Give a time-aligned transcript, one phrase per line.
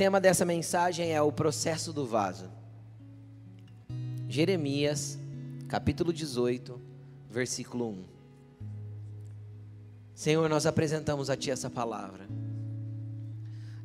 [0.00, 2.50] tema dessa mensagem é o processo do vaso.
[4.30, 5.18] Jeremias,
[5.68, 6.80] capítulo 18,
[7.28, 8.04] versículo 1.
[10.14, 12.26] Senhor, nós apresentamos a Ti essa palavra.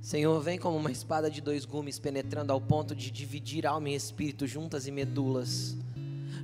[0.02, 3.96] Senhor, vem como uma espada de dois gumes, penetrando ao ponto de dividir alma e
[3.96, 5.76] espírito, juntas e medulas.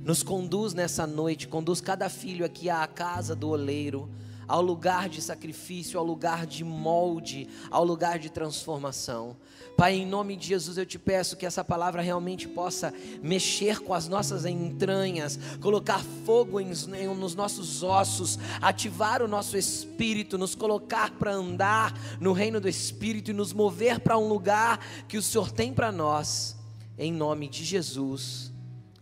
[0.04, 4.06] Nos conduz nessa noite, conduz cada filho aqui à casa do oleiro
[4.46, 9.36] ao lugar de sacrifício, ao lugar de molde, ao lugar de transformação.
[9.76, 12.92] Pai, em nome de Jesus eu te peço que essa palavra realmente possa
[13.22, 16.72] mexer com as nossas entranhas, colocar fogo em,
[17.16, 23.30] nos nossos ossos, ativar o nosso espírito, nos colocar para andar no reino do Espírito
[23.30, 26.56] e nos mover para um lugar que o Senhor tem para nós.
[26.98, 28.52] Em nome de Jesus.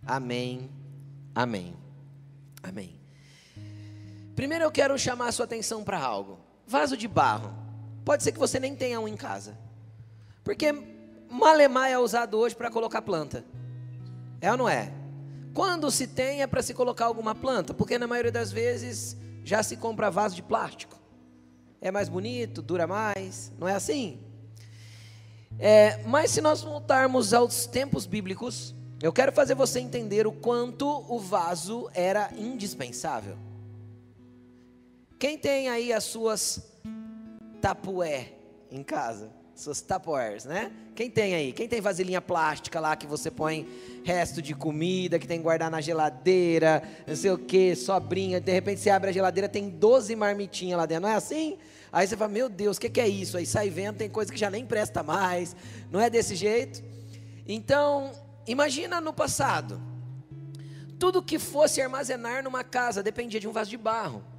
[0.07, 0.71] Amém.
[1.35, 1.75] Amém.
[2.63, 3.00] Amém.
[4.35, 6.39] Primeiro eu quero chamar a sua atenção para algo.
[6.67, 7.53] Vaso de barro.
[8.05, 9.57] Pode ser que você nem tenha um em casa.
[10.43, 10.73] Porque
[11.29, 13.45] malemar é usado hoje para colocar planta.
[14.41, 14.93] É ou não é?
[15.53, 19.63] Quando se tem é para se colocar alguma planta, porque na maioria das vezes já
[19.63, 20.99] se compra vaso de plástico.
[21.81, 24.21] É mais bonito, dura mais, não é assim?
[25.59, 30.87] É, mas se nós voltarmos aos tempos bíblicos, eu quero fazer você entender o quanto
[31.09, 33.37] o vaso era indispensável.
[35.21, 36.63] Quem tem aí as suas
[37.61, 38.33] tapué
[38.71, 39.31] em casa?
[39.55, 40.73] Suas tapuers, né?
[40.95, 41.53] Quem tem aí?
[41.53, 43.69] Quem tem vasilhinha plástica lá que você põe
[44.03, 48.51] resto de comida, que tem que guardar na geladeira, não sei o que, sobrinha, de
[48.51, 51.59] repente você abre a geladeira, tem 12 marmitinhas lá dentro, não é assim?
[51.93, 53.37] Aí você fala, meu Deus, o que, que é isso?
[53.37, 55.55] Aí sai vendo, tem coisa que já nem presta mais,
[55.91, 56.83] não é desse jeito?
[57.47, 58.11] Então,
[58.47, 59.83] imagina no passado,
[60.99, 64.30] tudo que fosse armazenar numa casa dependia de um vaso de barro.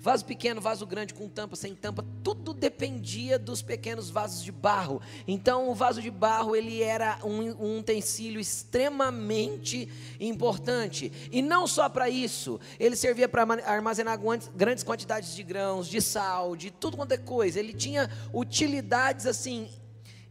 [0.00, 5.02] Vaso pequeno, vaso grande, com tampa, sem tampa, tudo dependia dos pequenos vasos de barro.
[5.26, 9.88] Então, o vaso de barro ele era um, um utensílio extremamente
[10.20, 11.12] importante.
[11.32, 14.16] E não só para isso, ele servia para armazenar
[14.54, 17.58] grandes quantidades de grãos, de sal, de tudo quanto é coisa.
[17.58, 19.68] Ele tinha utilidades assim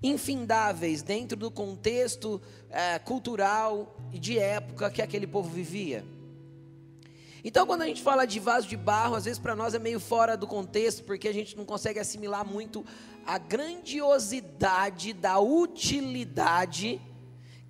[0.02, 6.06] infindáveis dentro do contexto é, cultural e de época que aquele povo vivia.
[7.48, 10.02] Então, quando a gente fala de vaso de barro, às vezes para nós é meio
[10.02, 12.86] fora do contexto, porque a gente não consegue assimilar muito
[13.26, 17.00] a grandiosidade da utilidade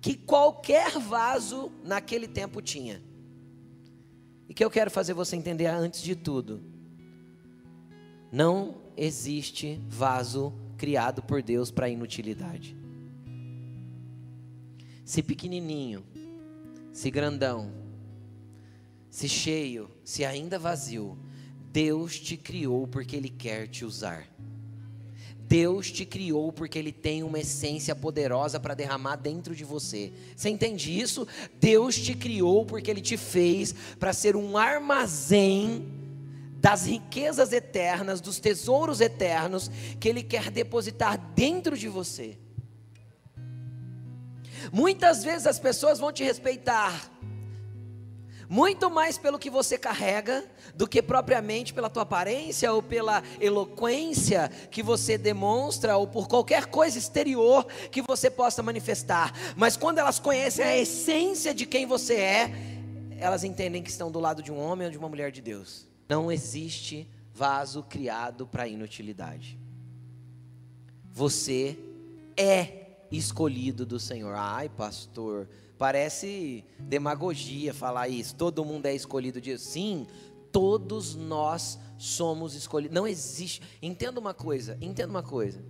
[0.00, 3.00] que qualquer vaso naquele tempo tinha.
[4.48, 6.60] E que eu quero fazer você entender antes de tudo:
[8.32, 12.76] não existe vaso criado por Deus para inutilidade.
[15.04, 16.04] Se pequenininho,
[16.92, 17.86] se grandão,
[19.10, 21.18] se cheio, se ainda vazio,
[21.72, 24.26] Deus te criou porque Ele quer te usar.
[25.48, 30.12] Deus te criou porque Ele tem uma essência poderosa para derramar dentro de você.
[30.36, 31.26] Você entende isso?
[31.58, 35.88] Deus te criou porque Ele te fez para ser um armazém
[36.60, 42.36] das riquezas eternas, dos tesouros eternos que Ele quer depositar dentro de você.
[44.70, 47.10] Muitas vezes as pessoas vão te respeitar
[48.48, 50.44] muito mais pelo que você carrega
[50.74, 56.66] do que propriamente pela tua aparência ou pela eloquência que você demonstra ou por qualquer
[56.66, 59.32] coisa exterior que você possa manifestar.
[59.56, 62.52] Mas quando elas conhecem a essência de quem você é,
[63.18, 65.86] elas entendem que estão do lado de um homem ou de uma mulher de Deus.
[66.08, 69.58] Não existe vaso criado para inutilidade.
[71.12, 71.78] Você
[72.36, 74.34] é escolhido do Senhor.
[74.36, 78.34] Ai, pastor, Parece demagogia falar isso.
[78.34, 80.06] Todo mundo é escolhido de Sim,
[80.50, 82.94] todos nós somos escolhidos.
[82.94, 83.62] Não existe.
[83.80, 85.64] Entenda uma coisa, entenda uma coisa.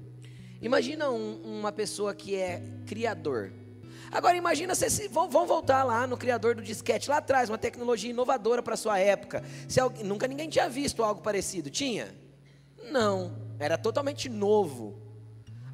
[0.63, 3.53] Imagina um, uma pessoa que é criador.
[4.11, 8.09] Agora imagina se vão, vão, voltar lá no criador do disquete lá atrás, uma tecnologia
[8.09, 9.45] inovadora para sua época.
[9.69, 12.15] Se alguém, nunca ninguém tinha visto algo parecido, tinha?
[12.91, 14.99] Não, era totalmente novo.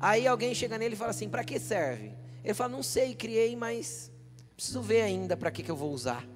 [0.00, 2.12] Aí alguém chega nele e fala assim: "Para que serve?"
[2.42, 4.10] Ele fala: "Não sei, criei, mas
[4.64, 6.26] Preciso ver ainda para que, que eu vou usar.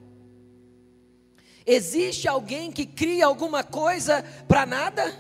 [1.64, 5.19] Existe alguém que cria alguma coisa para nada?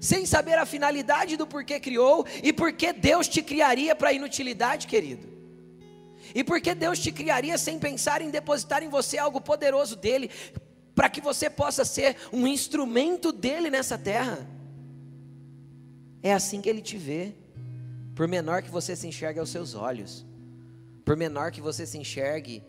[0.00, 5.28] Sem saber a finalidade do porquê criou e porque Deus te criaria para inutilidade, querido.
[6.34, 10.30] E porque Deus te criaria sem pensar em depositar em você algo poderoso dele,
[10.94, 14.48] para que você possa ser um instrumento dele nessa terra.
[16.22, 17.34] É assim que ele te vê,
[18.14, 20.31] por menor que você se enxergue aos seus olhos.
[21.04, 22.62] Por menor que você se enxergue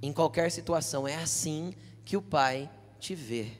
[0.00, 3.52] em qualquer situação, é assim que o Pai te vê.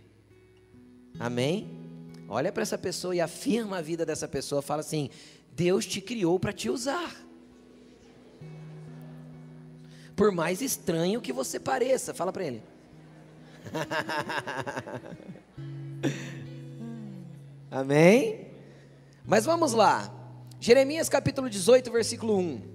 [1.19, 1.81] Amém?
[2.29, 4.63] Olha para essa pessoa e afirma a vida dessa pessoa.
[4.63, 5.11] Fala assim:
[5.53, 7.15] Deus te criou para te usar.
[10.17, 12.63] Por mais estranho que você pareça, fala para ele.
[17.71, 18.49] Amém?
[19.25, 20.13] Mas vamos lá.
[20.61, 22.72] Jeremias capítulo 18, versículo 1.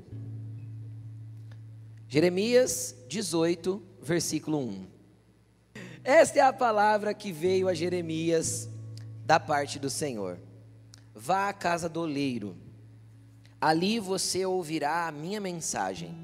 [2.09, 4.87] Jeremias 18, versículo 1.
[6.05, 8.69] Esta é a palavra que veio a Jeremias
[9.25, 10.39] da parte do Senhor.
[11.13, 12.55] Vá à casa do oleiro,
[13.59, 16.15] ali você ouvirá a minha mensagem.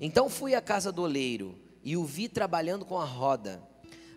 [0.00, 3.62] Então fui à casa do oleiro e o vi trabalhando com a roda,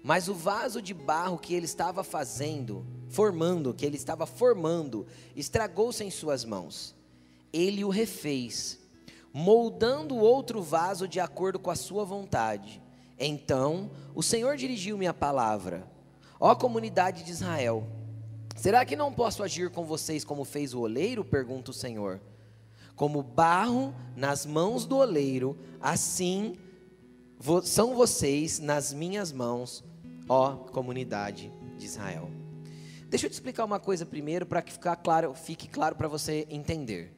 [0.02, 5.06] mas o vaso de barro que ele estava fazendo, formando, que ele estava formando,
[5.36, 6.96] estragou-se em suas mãos.
[7.52, 8.80] Ele o refez,
[9.34, 12.82] moldando outro vaso de acordo com a sua vontade.
[13.18, 15.88] Então o Senhor dirigiu-me a palavra:
[16.40, 17.88] Ó comunidade de Israel,
[18.56, 21.26] será que não posso agir com vocês como fez o oleiro?
[21.26, 22.22] pergunta o Senhor.
[22.96, 26.56] Como barro nas mãos do oleiro, assim
[27.64, 29.84] são vocês nas minhas mãos,
[30.30, 32.30] ó comunidade de Israel.
[33.10, 36.48] Deixa eu te explicar uma coisa primeiro para que ficar claro, fique claro para você
[36.50, 37.14] entender.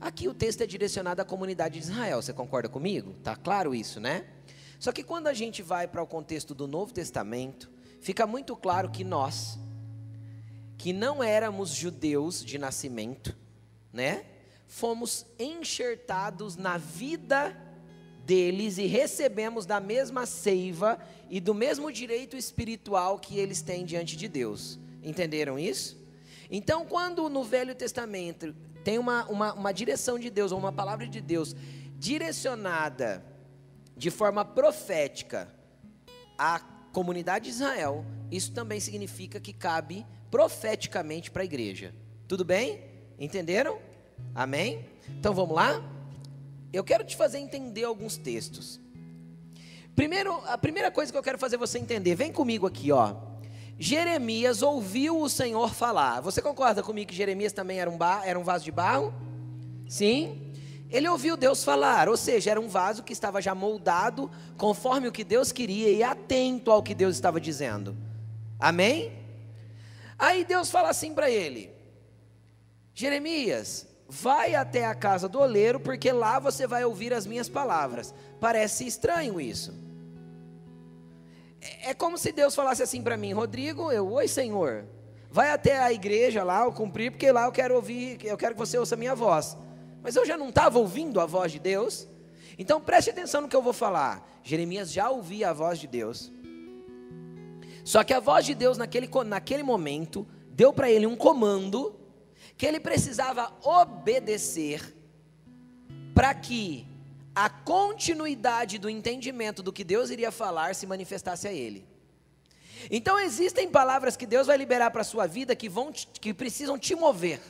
[0.00, 3.12] Aqui o texto é direcionado à comunidade de Israel, você concorda comigo?
[3.22, 4.24] Tá claro isso, né?
[4.78, 7.70] Só que quando a gente vai para o contexto do Novo Testamento,
[8.00, 9.58] fica muito claro que nós,
[10.78, 13.36] que não éramos judeus de nascimento,
[13.92, 14.24] né?
[14.66, 17.54] Fomos enxertados na vida
[18.24, 20.98] deles e recebemos da mesma seiva
[21.28, 24.78] e do mesmo direito espiritual que eles têm diante de Deus.
[25.02, 25.98] Entenderam isso?
[26.50, 28.54] Então, quando no Velho Testamento
[28.90, 31.54] tem uma, uma, uma direção de Deus, ou uma palavra de Deus
[31.96, 33.24] direcionada
[33.96, 35.48] de forma profética
[36.36, 36.58] à
[36.92, 41.94] comunidade de Israel, isso também significa que cabe profeticamente para a igreja.
[42.26, 42.82] Tudo bem?
[43.16, 43.78] Entenderam?
[44.34, 44.84] Amém?
[45.08, 45.80] Então vamos lá?
[46.72, 48.80] Eu quero te fazer entender alguns textos.
[49.94, 53.14] Primeiro, a primeira coisa que eu quero fazer você entender, vem comigo aqui, ó.
[53.82, 56.20] Jeremias ouviu o Senhor falar.
[56.20, 59.14] Você concorda comigo que Jeremias também era um, bar, era um vaso de barro?
[59.88, 60.52] Sim.
[60.90, 65.12] Ele ouviu Deus falar, ou seja, era um vaso que estava já moldado conforme o
[65.12, 67.96] que Deus queria e atento ao que Deus estava dizendo.
[68.58, 69.12] Amém?
[70.18, 71.70] Aí Deus fala assim para ele:
[72.92, 78.12] Jeremias, vai até a casa do oleiro, porque lá você vai ouvir as minhas palavras.
[78.38, 79.72] Parece estranho isso.
[81.60, 84.86] É, como se Deus falasse assim para mim, Rodrigo, eu, oi Senhor,
[85.30, 88.58] vai até a igreja lá, eu cumprir, porque lá eu quero ouvir, eu quero que
[88.58, 89.56] você ouça a minha voz.
[90.02, 92.08] Mas eu já não estava ouvindo a voz de Deus.
[92.58, 94.26] Então preste atenção no que eu vou falar.
[94.42, 96.32] Jeremias já ouvia a voz de Deus.
[97.84, 101.98] Só que a voz de Deus naquele, naquele momento deu para ele um comando
[102.56, 104.94] que ele precisava obedecer
[106.14, 106.86] para que
[107.42, 111.86] a continuidade do entendimento do que Deus iria falar se manifestasse a ele.
[112.90, 115.90] Então existem palavras que Deus vai liberar para a sua vida que vão
[116.20, 117.40] que precisam te mover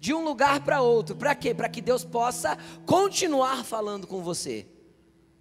[0.00, 1.14] de um lugar para outro.
[1.14, 1.52] Para quê?
[1.52, 2.56] Para que Deus possa
[2.86, 4.66] continuar falando com você.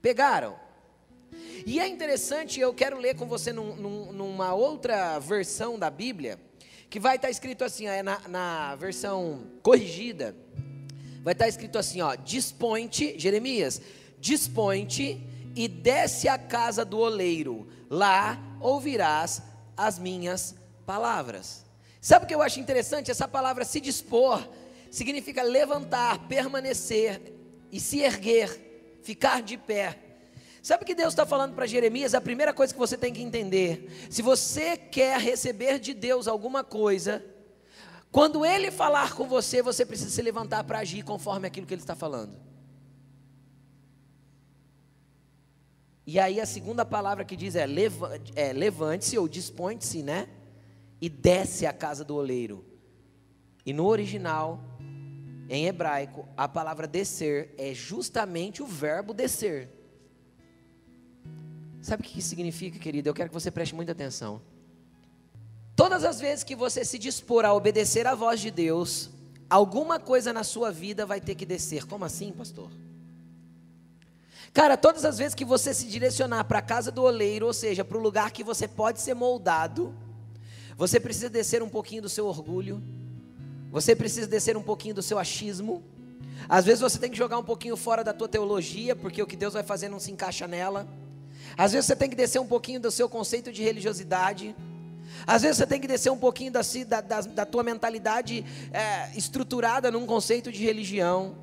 [0.02, 0.60] Pegaram?
[1.66, 6.38] E é interessante, eu quero ler com você num, num, numa outra versão da Bíblia,
[6.90, 10.36] que vai estar escrito assim, é na, na versão corrigida,
[11.24, 13.82] vai estar escrito assim, ó, dispõe-te, Jeremias,
[14.20, 15.20] dispõe-te
[15.56, 19.42] e desce à casa do oleiro, lá ouvirás
[19.76, 20.54] as minhas
[20.86, 21.66] palavras.
[22.02, 23.10] Sabe o que eu acho interessante?
[23.10, 24.46] Essa palavra se dispor
[24.92, 27.20] significa levantar, permanecer
[27.72, 29.98] e se erguer, ficar de pé.
[30.62, 32.14] Sabe o que Deus está falando para Jeremias?
[32.14, 36.64] A primeira coisa que você tem que entender: se você quer receber de Deus alguma
[36.64, 37.26] coisa,
[38.14, 41.82] quando Ele falar com você, você precisa se levantar para agir conforme aquilo que Ele
[41.82, 42.38] está falando.
[46.08, 47.66] E aí a segunda palavra que diz é,
[48.36, 50.30] é levante-se ou dispõe-se, né?
[51.04, 52.64] e desce à casa do oleiro.
[53.66, 54.64] E no original,
[55.50, 59.70] em hebraico, a palavra descer é justamente o verbo descer.
[61.82, 63.10] Sabe o que significa, querido?
[63.10, 64.42] Eu quero que você preste muita atenção.
[65.76, 69.10] Todas as vezes que você se dispor a obedecer à voz de Deus,
[69.50, 71.86] alguma coisa na sua vida vai ter que descer.
[71.86, 72.70] Como assim, pastor?
[74.54, 77.84] Cara, todas as vezes que você se direcionar para a casa do oleiro, ou seja,
[77.84, 79.96] para o lugar que você pode ser moldado,
[80.78, 82.82] você precisa descer um pouquinho do seu orgulho.
[83.72, 85.84] Você precisa descer um pouquinho do seu achismo.
[86.48, 89.36] Às vezes você tem que jogar um pouquinho fora da tua teologia, porque o que
[89.36, 90.88] Deus vai fazer não se encaixa nela.
[91.58, 94.56] Às vezes você tem que descer um pouquinho do seu conceito de religiosidade.
[95.26, 96.62] Às vezes você tem que descer um pouquinho da,
[97.02, 101.36] da, da tua mentalidade é, estruturada num conceito de religião.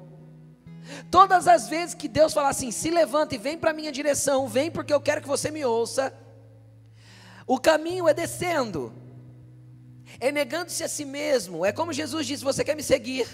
[1.10, 4.48] Todas as vezes que Deus fala assim, se levanta e vem para a minha direção,
[4.48, 6.12] vem porque eu quero que você me ouça.
[7.46, 8.92] O caminho é descendo,
[10.18, 11.64] é negando-se a si mesmo.
[11.64, 13.26] É como Jesus disse: Você quer me seguir?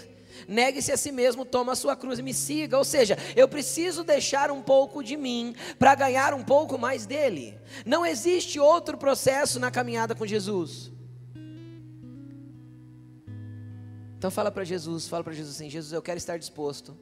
[0.47, 2.77] Negue-se a si mesmo, toma a sua cruz e me siga.
[2.77, 7.57] Ou seja, eu preciso deixar um pouco de mim para ganhar um pouco mais dele.
[7.85, 10.91] Não existe outro processo na caminhada com Jesus.
[14.17, 16.97] Então fala para Jesus, fala para Jesus assim: Jesus, eu quero estar disposto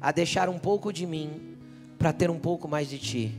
[0.00, 1.56] a deixar um pouco de mim
[1.98, 3.38] para ter um pouco mais de ti.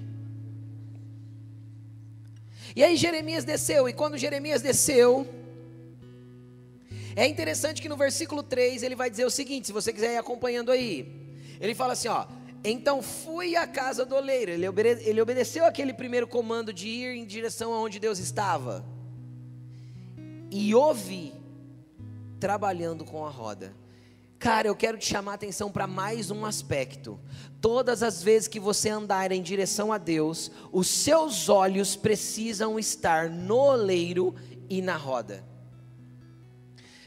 [2.76, 5.28] E aí Jeremias desceu, e quando Jeremias desceu,
[7.16, 10.18] é interessante que no versículo 3 ele vai dizer o seguinte, se você quiser ir
[10.18, 11.38] acompanhando aí.
[11.60, 12.26] Ele fala assim, ó:
[12.64, 14.52] "Então fui à casa do oleiro".
[14.52, 18.86] Ele, obede ele obedeceu aquele primeiro comando de ir em direção aonde Deus estava.
[20.50, 21.34] E ouvi
[22.40, 23.74] trabalhando com a roda.
[24.38, 27.18] Cara, eu quero te chamar a atenção para mais um aspecto.
[27.62, 33.30] Todas as vezes que você andar em direção a Deus, os seus olhos precisam estar
[33.30, 34.36] no oleiro
[34.70, 35.53] e na roda.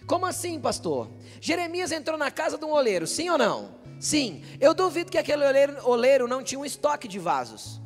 [0.06, 1.10] Como assim, pastor?
[1.40, 3.75] Jeremias entrou na casa de um oleiro, sim ou não?
[3.98, 4.42] Sim.
[4.60, 7.80] Eu duvido que aquele oleiro, oleiro não tinha um estoque de vasos.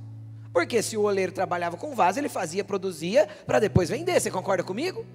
[0.53, 4.21] Porque se o oleiro trabalhava com vaso, ele fazia, produzia para depois vender.
[4.21, 5.07] Você concorda comigo?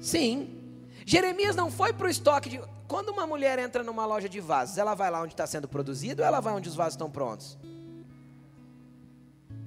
[0.00, 0.60] Sim.
[1.06, 2.60] Jeremias não foi para o estoque de.
[2.86, 6.22] Quando uma mulher entra numa loja de vasos, ela vai lá onde está sendo produzido
[6.22, 7.56] ou ela vai onde os vasos estão prontos?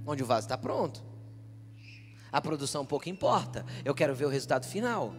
[0.06, 1.04] Onde o vaso está pronto.
[2.32, 3.66] A produção pouco importa.
[3.84, 5.14] Eu quero ver o resultado final.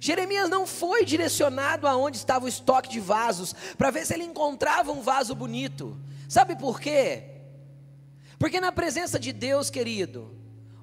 [0.00, 4.92] Jeremias não foi direcionado aonde estava o estoque de vasos para ver se ele encontrava
[4.92, 5.98] um vaso bonito.
[6.28, 7.24] Sabe por quê?
[8.38, 10.34] Porque na presença de Deus, querido,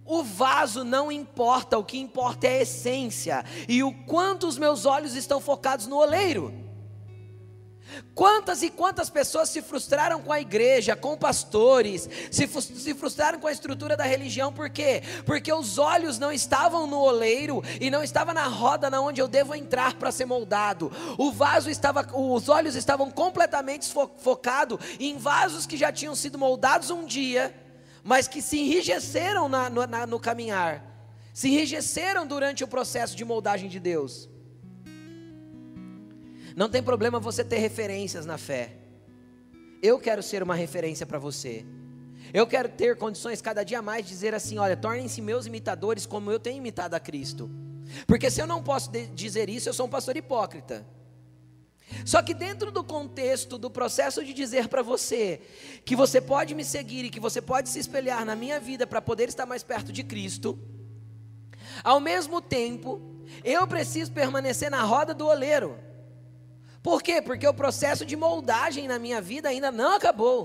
[0.06, 4.86] o vaso não importa, o que importa é a essência e o quanto os meus
[4.86, 6.67] olhos estão focados no oleiro.
[8.14, 13.48] Quantas e quantas pessoas se frustraram com a igreja, com pastores, se, se frustraram com
[13.48, 15.02] a estrutura da religião, por quê?
[15.26, 19.28] Porque os olhos não estavam no oleiro e não estava na roda na onde eu
[19.28, 20.92] devo entrar para ser moldado.
[21.18, 26.38] O vaso estava, os olhos estavam completamente fo, focados em vasos que já tinham sido
[26.38, 27.54] moldados um dia,
[28.04, 30.84] mas que se enrijeceram na, na, no caminhar,
[31.34, 34.30] se enrijeceram durante o processo de moldagem de Deus.
[36.58, 38.74] Não tem problema você ter referências na fé.
[39.80, 41.64] Eu quero ser uma referência para você.
[42.34, 46.32] Eu quero ter condições cada dia mais de dizer assim: olha, tornem-se meus imitadores como
[46.32, 47.48] eu tenho imitado a Cristo.
[48.08, 50.84] Porque se eu não posso dizer isso, eu sou um pastor hipócrita.
[52.04, 55.40] Só que dentro do contexto do processo de dizer para você
[55.86, 59.00] que você pode me seguir e que você pode se espelhar na minha vida para
[59.00, 60.58] poder estar mais perto de Cristo,
[61.84, 63.00] ao mesmo tempo,
[63.44, 65.86] eu preciso permanecer na roda do oleiro.
[66.88, 67.22] Por quê?
[67.22, 70.40] Porque o processo de moldagem na minha vida ainda não acabou.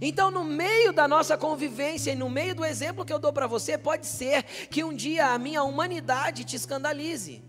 [0.00, 3.46] Então, no meio da nossa convivência e no meio do exemplo que eu dou para
[3.46, 7.40] você, pode ser que um dia a minha humanidade te escandalize.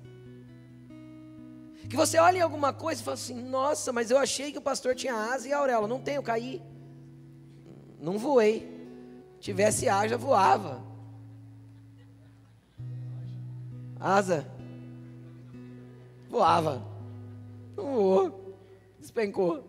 [1.89, 4.93] Que você olhe alguma coisa e fale assim: Nossa, mas eu achei que o pastor
[4.93, 5.87] tinha asa e auréola.
[5.87, 6.61] Não tenho, caí.
[7.99, 8.71] Não voei.
[9.39, 10.83] Tivesse asa, voava.
[13.99, 14.53] Asa
[16.35, 16.85] voava.
[17.77, 18.57] Não voou.
[18.99, 19.63] Despencou.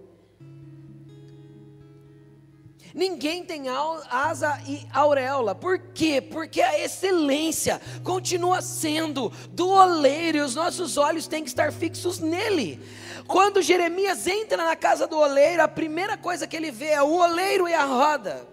[2.92, 3.66] Ninguém tem
[4.10, 5.54] asa e auréola.
[5.54, 6.20] Por quê?
[6.20, 12.18] Porque a excelência continua sendo do oleiro e os nossos olhos têm que estar fixos
[12.18, 12.80] nele.
[13.28, 17.12] Quando Jeremias entra na casa do oleiro, a primeira coisa que ele vê é o
[17.12, 18.48] oleiro e a roda.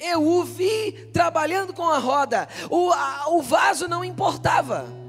[0.00, 2.48] Eu o vi trabalhando com a roda.
[2.70, 5.03] O, a, o vaso não importava.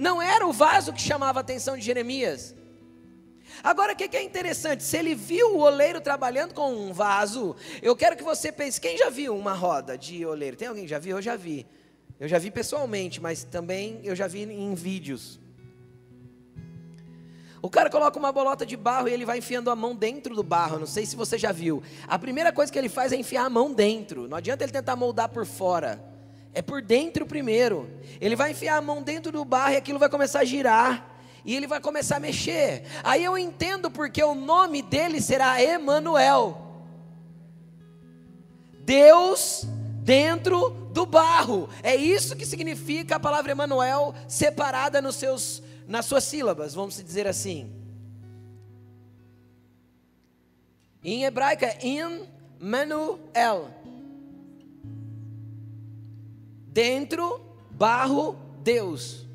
[0.00, 2.54] Não era o vaso que chamava a atenção de Jeremias.
[3.62, 4.82] Agora, o que, é interessante?
[4.82, 8.96] Se ele viu o oleiro trabalhando com um vaso, eu quero que você pense: quem
[8.96, 10.56] já viu uma roda de oleiro?
[10.56, 11.18] Tem alguém que já viu?
[11.18, 11.66] Eu já vi.
[12.18, 15.38] Eu já vi pessoalmente, mas também eu já vi em vídeos.
[17.60, 20.42] O cara coloca uma bolota de barro e ele vai enfiando a mão dentro do
[20.42, 20.78] barro.
[20.78, 21.82] Não sei se você já viu.
[22.08, 24.26] A primeira coisa que ele faz é enfiar a mão dentro.
[24.26, 26.09] Não adianta ele tentar moldar por fora.
[26.52, 27.90] É por dentro primeiro.
[28.20, 31.06] Ele vai enfiar a mão dentro do barro e aquilo vai começar a girar.
[31.44, 32.84] E ele vai começar a mexer.
[33.02, 36.84] Aí eu entendo porque o nome dele será Emanuel.
[38.80, 39.64] Deus
[40.02, 41.68] dentro do barro.
[41.82, 47.26] É isso que significa a palavra Emanuel separada nos seus nas suas sílabas, vamos dizer
[47.26, 47.68] assim.
[51.02, 52.28] Em hebraico é In
[52.60, 53.70] Manuel.
[56.72, 59.26] Dentro, barro, Deus.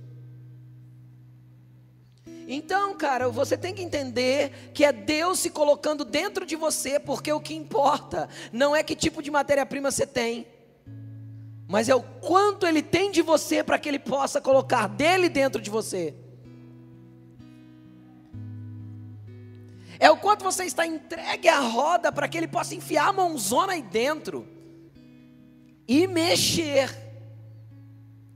[2.47, 7.31] Então, cara, você tem que entender que é Deus se colocando dentro de você, porque
[7.31, 10.47] o que importa não é que tipo de matéria-prima você tem,
[11.67, 15.59] mas é o quanto Ele tem de você para que Ele possa colocar dele dentro
[15.59, 16.13] de você.
[19.99, 23.73] É o quanto você está entregue à roda para que Ele possa enfiar a mãozona
[23.73, 24.47] aí dentro
[25.87, 27.04] e mexer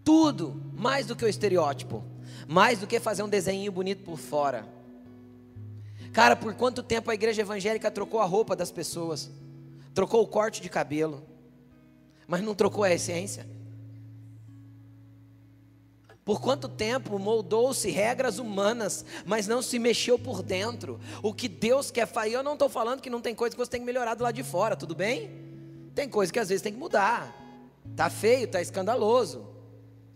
[0.09, 2.03] tudo, mais do que o estereótipo
[2.49, 4.67] mais do que fazer um desenho bonito por fora.
[6.11, 9.29] Cara, por quanto tempo a igreja evangélica trocou a roupa das pessoas,
[9.93, 11.23] trocou o corte de cabelo,
[12.27, 13.45] mas não trocou a essência?
[16.25, 20.99] Por quanto tempo moldou-se regras humanas, mas não se mexeu por dentro?
[21.21, 23.69] O que Deus quer fazer, eu não estou falando que não tem coisa que você
[23.69, 25.29] tem que melhorar do lado de fora, tudo bem?
[25.93, 27.35] Tem coisa que às vezes tem que mudar.
[27.95, 29.48] Tá feio, tá escandaloso.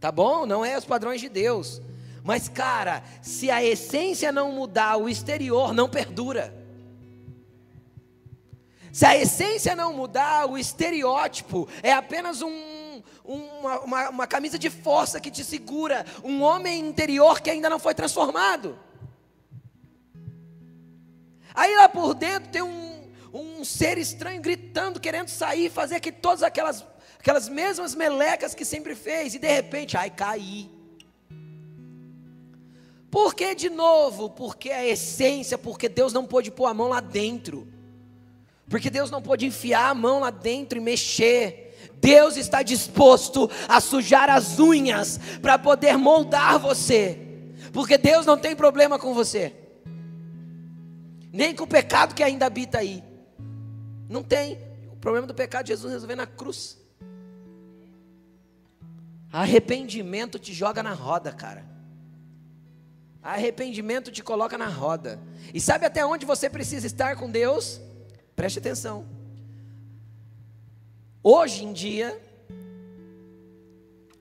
[0.04, 0.46] Tá bom?
[0.46, 1.82] Não é os padrões de Deus.
[2.26, 6.54] Mas, cara, se a essência não mudar, o exterior não perdura.
[8.92, 14.70] Se a essência não mudar, o estereótipo é apenas um, uma, uma, uma camisa de
[14.70, 18.78] força que te segura, um homem interior que ainda não foi transformado.
[21.56, 26.44] Aí lá por dentro tem um, um ser estranho gritando, querendo sair, fazer que todas
[26.44, 26.86] aquelas,
[27.24, 30.70] aquelas mesmas melecas que sempre fez, e de repente, ai, caí.
[33.10, 34.30] Por que de novo?
[34.30, 37.66] Porque a essência, porque Deus não pôde pôr a mão lá dentro.
[38.70, 41.78] Porque Deus não pôde enfiar a mão lá dentro e mexer.
[41.96, 47.18] Deus está disposto a sujar as unhas para poder moldar você.
[47.72, 49.54] Porque Deus não tem problema com você.
[51.32, 53.02] Nem com o pecado que ainda habita aí.
[54.10, 54.58] Não tem.
[54.92, 56.83] O problema do pecado Jesus resolveu na cruz.
[59.34, 61.66] Arrependimento te joga na roda, cara.
[63.20, 65.20] Arrependimento te coloca na roda.
[65.52, 67.82] E sabe até onde você precisa estar com Deus?
[68.36, 69.08] Preste atenção.
[71.24, 72.22] Hoje em dia,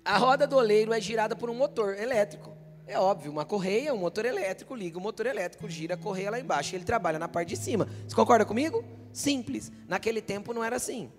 [0.03, 2.57] a roda do oleiro é girada por um motor elétrico.
[2.87, 6.40] É óbvio, uma correia, um motor elétrico, liga o motor elétrico, gira a correia lá
[6.40, 7.87] embaixo e ele trabalha na parte de cima.
[8.09, 8.83] Você concorda comigo?
[9.12, 9.70] Simples.
[9.87, 11.12] Naquele tempo não era assim.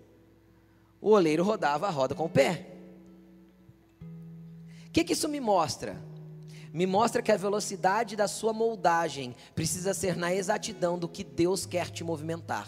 [0.99, 2.72] O oleiro rodava a roda com o pé.
[4.93, 5.97] O que, que isso me mostra?
[6.73, 11.67] me mostra que a velocidade da sua moldagem precisa ser na exatidão do que Deus
[11.67, 12.67] quer te movimentar.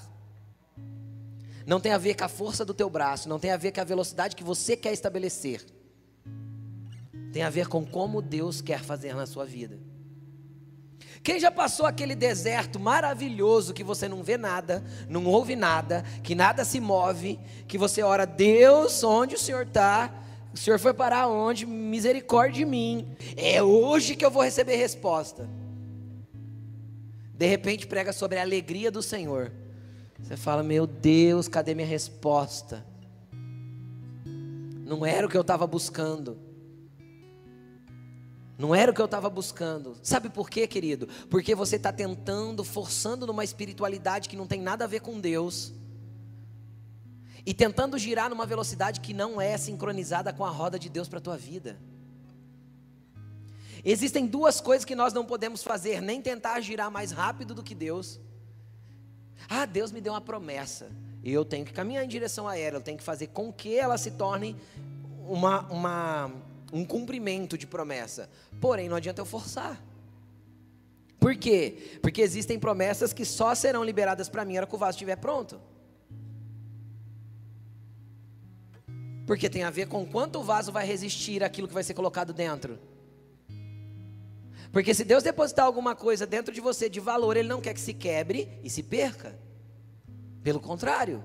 [1.66, 3.82] Não tem a ver com a força do teu braço, não tem a ver com
[3.82, 5.66] a velocidade que você quer estabelecer.
[7.34, 9.80] Tem a ver com como Deus quer fazer na sua vida.
[11.24, 16.36] Quem já passou aquele deserto maravilhoso que você não vê nada, não ouve nada, que
[16.36, 20.25] nada se move, que você ora, Deus, onde o Senhor está?
[20.56, 21.66] O Senhor foi parar onde?
[21.66, 23.14] Misericórdia de mim.
[23.36, 25.50] É hoje que eu vou receber resposta.
[27.38, 29.52] De repente prega sobre a alegria do Senhor.
[30.18, 32.86] Você fala, meu Deus, cadê minha resposta?
[34.24, 36.38] Não era o que eu estava buscando.
[38.58, 39.98] Não era o que eu estava buscando.
[40.02, 41.10] Sabe por quê, querido?
[41.30, 45.74] Porque você está tentando, forçando numa espiritualidade que não tem nada a ver com Deus
[47.46, 51.20] e tentando girar numa velocidade que não é sincronizada com a roda de Deus para
[51.20, 51.78] a tua vida.
[53.84, 57.76] Existem duas coisas que nós não podemos fazer, nem tentar girar mais rápido do que
[57.76, 58.20] Deus.
[59.48, 60.90] Ah, Deus me deu uma promessa.
[61.24, 63.96] Eu tenho que caminhar em direção a ela, eu tenho que fazer com que ela
[63.98, 64.56] se torne
[65.28, 66.32] uma, uma,
[66.74, 68.28] um cumprimento de promessa.
[68.60, 69.80] Porém, não adianta eu forçar.
[71.20, 72.00] Por quê?
[72.02, 75.60] Porque existem promessas que só serão liberadas para mim hora que o vaso estiver pronto.
[79.26, 82.34] Porque tem a ver com quanto o vaso vai resistir àquilo que vai ser colocado
[82.34, 82.80] dentro.
[84.72, 87.80] Porque se Deus depositar alguma coisa dentro de você de valor, Ele não quer que
[87.80, 89.40] se quebre e se perca.
[90.44, 91.24] Pelo contrário,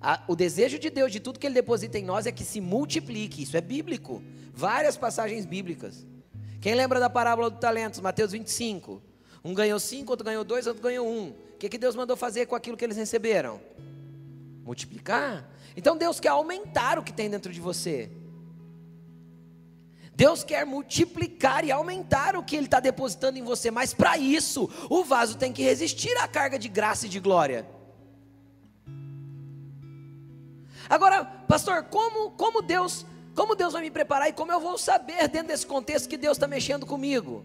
[0.00, 2.60] a, o desejo de Deus de tudo que Ele deposita em nós é que se
[2.60, 3.42] multiplique.
[3.42, 4.22] Isso é bíblico.
[4.52, 6.06] Várias passagens bíblicas.
[6.60, 9.02] Quem lembra da parábola do talentos, Mateus 25?
[9.44, 11.30] Um ganhou cinco, outro ganhou dois, outro ganhou um.
[11.30, 13.60] O que, que Deus mandou fazer com aquilo que eles receberam?
[14.64, 15.50] Multiplicar.
[15.76, 18.10] Então Deus quer aumentar o que tem dentro de você.
[20.16, 24.70] Deus quer multiplicar e aumentar o que Ele está depositando em você, mas para isso,
[24.88, 27.66] o vaso tem que resistir à carga de graça e de glória.
[30.88, 35.26] Agora, pastor, como, como Deus, como Deus vai me preparar e como eu vou saber
[35.28, 37.44] dentro desse contexto que Deus está mexendo comigo?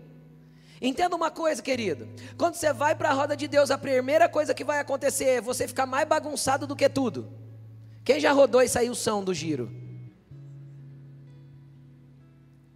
[0.82, 2.08] Entenda uma coisa, querido.
[2.38, 5.42] Quando você vai para a roda de Deus, a primeira coisa que vai acontecer é
[5.42, 7.38] você ficar mais bagunçado do que tudo.
[8.10, 9.72] Quem já rodou e saiu som do giro?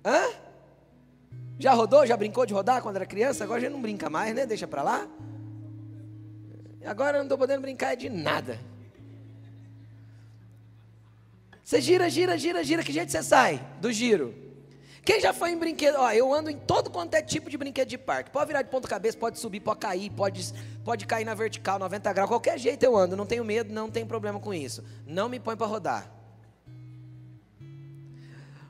[0.06, 0.30] Hã?
[1.58, 2.06] Já rodou?
[2.06, 3.44] Já brincou de rodar quando era criança?
[3.44, 4.46] Agora já não brinca mais, né?
[4.46, 5.08] Deixa para lá.
[6.86, 8.60] Agora eu não estou podendo brincar de nada.
[11.64, 14.36] Você gira, gira, gira, gira, que jeito você sai do giro?
[15.06, 15.96] Quem já foi em brinquedo?
[15.98, 18.32] Ó, eu ando em todo quanto é tipo de brinquedo de parque.
[18.32, 22.14] Pode virar de ponta cabeça, pode subir, pode cair, pode, pode cair na vertical, 90
[22.14, 22.30] graus.
[22.30, 24.82] Qualquer jeito eu ando, não tenho medo, não tenho problema com isso.
[25.06, 26.10] Não me põe para rodar.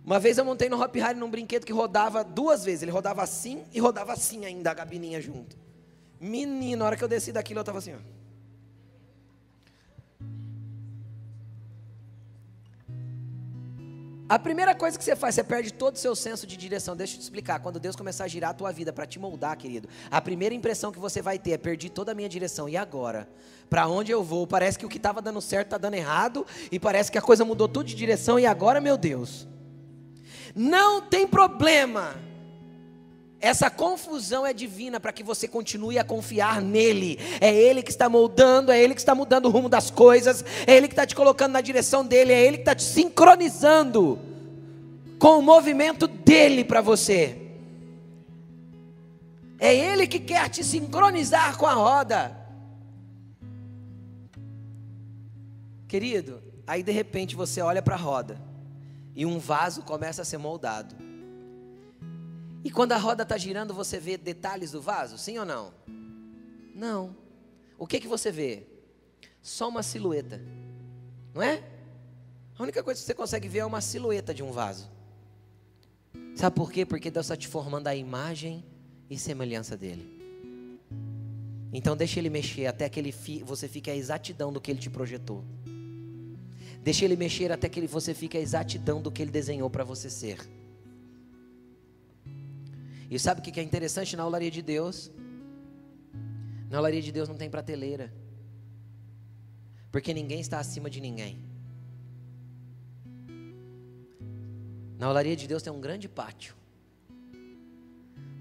[0.03, 2.81] Uma vez eu montei no Hop Harry num brinquedo que rodava duas vezes.
[2.81, 5.55] Ele rodava assim e rodava assim ainda, a gabininha junto.
[6.19, 8.22] Menino, na hora que eu desci daquilo, eu estava assim, ó.
[14.27, 16.95] A primeira coisa que você faz, você perde todo o seu senso de direção.
[16.95, 17.59] Deixa eu te explicar.
[17.59, 20.91] Quando Deus começar a girar a tua vida para te moldar, querido, a primeira impressão
[20.91, 22.69] que você vai ter é perdi toda a minha direção.
[22.69, 23.27] E agora?
[23.69, 24.47] Para onde eu vou?
[24.47, 27.43] Parece que o que estava dando certo está dando errado e parece que a coisa
[27.43, 29.47] mudou tudo de direção e agora, meu Deus.
[30.55, 32.15] Não tem problema
[33.43, 37.19] essa confusão é divina para que você continue a confiar nele.
[37.41, 40.77] É ele que está moldando, é ele que está mudando o rumo das coisas, é
[40.77, 44.17] ele que está te colocando na direção dele, é ele que está te sincronizando
[45.19, 47.37] com o movimento dele para você.
[49.59, 52.37] É ele que quer te sincronizar com a roda.
[55.85, 58.41] Querido, aí de repente você olha para a roda
[59.13, 60.95] e um vaso começa a ser moldado.
[62.63, 65.17] E quando a roda está girando, você vê detalhes do vaso?
[65.17, 65.73] Sim ou não?
[66.73, 67.15] Não.
[67.77, 68.63] O que, que você vê?
[69.41, 70.41] Só uma silhueta.
[71.33, 71.61] Não é?
[72.57, 74.89] A única coisa que você consegue ver é uma silhueta de um vaso.
[76.35, 76.85] Sabe por quê?
[76.85, 78.63] Porque Deus está te formando a imagem
[79.09, 80.21] e semelhança dele.
[81.73, 84.79] Então deixa ele mexer até que ele fi, você fique a exatidão do que ele
[84.79, 85.43] te projetou.
[86.83, 89.83] Deixa ele mexer até que ele, você fique a exatidão do que ele desenhou para
[89.83, 90.37] você ser.
[93.13, 95.11] E sabe o que é interessante na olaria de Deus?
[96.67, 98.11] Na olaria de Deus não tem prateleira.
[99.91, 101.39] Porque ninguém está acima de ninguém.
[104.97, 106.55] Na olaria de Deus tem um grande pátio.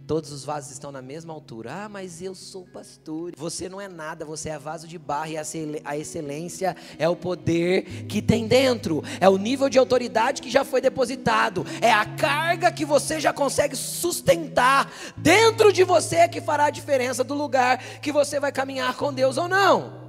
[0.06, 1.84] Todos os vasos estão na mesma altura.
[1.84, 3.32] Ah, mas eu sou pastor.
[3.36, 5.36] Você não é nada, você é vaso de barro e
[5.84, 9.02] a excelência é o poder que tem dentro.
[9.20, 11.64] É o nível de autoridade que já foi depositado.
[11.80, 17.22] É a carga que você já consegue sustentar dentro de você que fará a diferença
[17.22, 20.02] do lugar que você vai caminhar com Deus ou não.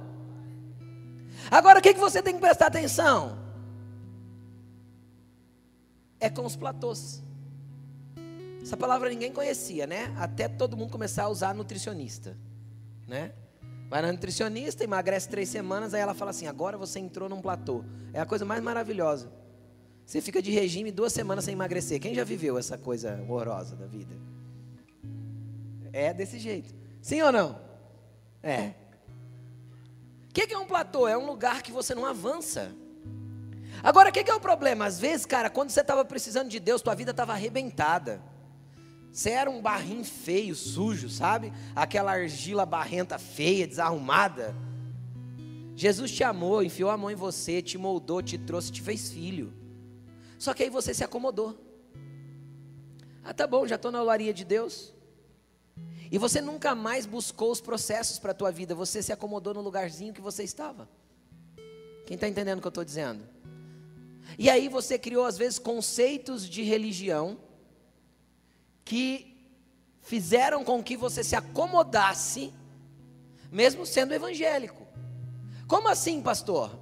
[1.50, 3.38] Agora o que você tem que prestar atenção?
[6.18, 7.22] É com os platôs.
[8.64, 10.10] Essa palavra ninguém conhecia, né?
[10.16, 12.34] Até todo mundo começar a usar nutricionista,
[13.06, 13.34] né?
[13.90, 17.84] Vai na nutricionista, emagrece três semanas, aí ela fala assim: agora você entrou num platô.
[18.10, 19.30] É a coisa mais maravilhosa.
[20.06, 22.00] Você fica de regime duas semanas sem emagrecer.
[22.00, 24.14] Quem já viveu essa coisa horrorosa da vida?
[25.92, 26.74] É desse jeito.
[27.02, 27.60] Sim ou não?
[28.42, 28.72] É.
[30.30, 31.06] O que é um platô?
[31.06, 32.72] É um lugar que você não avança.
[33.82, 34.86] Agora, o que é o problema?
[34.86, 38.32] Às vezes, cara, quando você estava precisando de Deus, tua vida estava arrebentada.
[39.14, 41.52] Você era um barrinho feio, sujo, sabe?
[41.72, 44.52] Aquela argila barrenta feia, desarrumada.
[45.76, 49.54] Jesus te amou, enfiou a mão em você, te moldou, te trouxe, te fez filho.
[50.36, 51.56] Só que aí você se acomodou.
[53.22, 54.92] Ah, tá bom, já estou na olaria de Deus.
[56.10, 59.60] E você nunca mais buscou os processos para a tua vida, você se acomodou no
[59.60, 60.88] lugarzinho que você estava.
[62.04, 63.22] Quem está entendendo o que eu estou dizendo?
[64.36, 67.38] E aí você criou, às vezes, conceitos de religião
[68.84, 69.34] que
[70.02, 72.52] fizeram com que você se acomodasse,
[73.50, 74.86] mesmo sendo evangélico.
[75.66, 76.78] Como assim, pastor?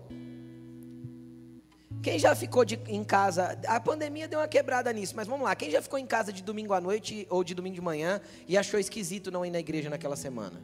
[2.02, 3.56] Quem já ficou de, em casa?
[3.68, 5.54] A pandemia deu uma quebrada nisso, mas vamos lá.
[5.54, 8.58] Quem já ficou em casa de domingo à noite ou de domingo de manhã e
[8.58, 10.60] achou esquisito não ir na igreja naquela semana?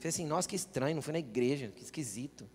[0.00, 2.48] Fez assim, nossa, que estranho, não fui na igreja, que esquisito.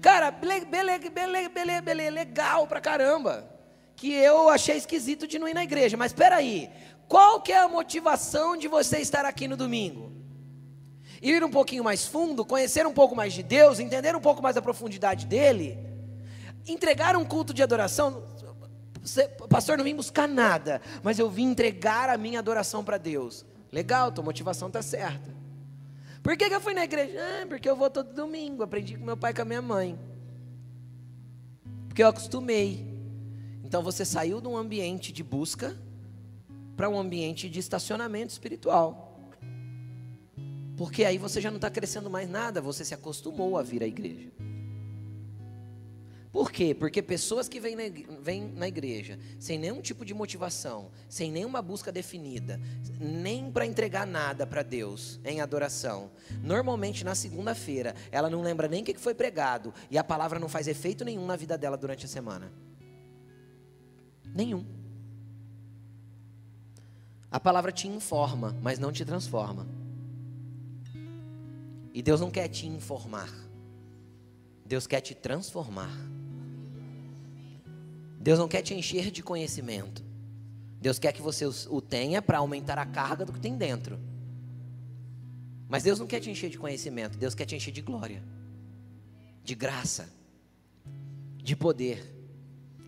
[0.00, 1.08] Cara, beleza, beleza,
[1.48, 3.55] beleza, beleza, legal pra caramba
[3.96, 5.96] que eu achei esquisito de não ir na igreja.
[5.96, 6.70] Mas espera aí,
[7.08, 10.12] qual que é a motivação de você estar aqui no domingo?
[11.22, 14.54] Ir um pouquinho mais fundo, conhecer um pouco mais de Deus, entender um pouco mais
[14.54, 15.78] da profundidade dele,
[16.68, 18.22] entregar um culto de adoração.
[19.48, 23.46] Pastor, não vim buscar nada, mas eu vim entregar a minha adoração para Deus.
[23.72, 25.34] Legal, tua motivação está certa.
[26.22, 27.18] Por que, que eu fui na igreja?
[27.18, 29.98] Ah, porque eu vou todo domingo, aprendi com meu pai e com a minha mãe.
[31.88, 32.95] Porque eu acostumei.
[33.66, 35.76] Então você saiu de um ambiente de busca
[36.76, 39.28] para um ambiente de estacionamento espiritual.
[40.76, 43.86] Porque aí você já não está crescendo mais nada, você se acostumou a vir à
[43.86, 44.30] igreja.
[46.30, 46.76] Por quê?
[46.76, 47.74] Porque pessoas que vêm
[48.54, 52.60] na, igreja sem nenhum tipo de motivação, sem nenhuma busca definida,
[53.00, 58.82] nem para entregar nada para Deus em adoração, normalmente na segunda-feira ela não lembra nem
[58.82, 62.04] o que foi pregado e a palavra não faz efeito nenhum na vida dela durante
[62.04, 62.52] a semana.
[64.36, 64.62] Nenhum.
[67.30, 69.66] A palavra te informa, mas não te transforma.
[71.94, 73.32] E Deus não quer te informar,
[74.62, 75.90] Deus quer te transformar.
[78.20, 80.04] Deus não quer te encher de conhecimento.
[80.80, 83.98] Deus quer que você o tenha para aumentar a carga do que tem dentro.
[85.66, 88.22] Mas Deus não quer te encher de conhecimento, Deus quer te encher de glória,
[89.42, 90.08] de graça,
[91.38, 92.14] de poder,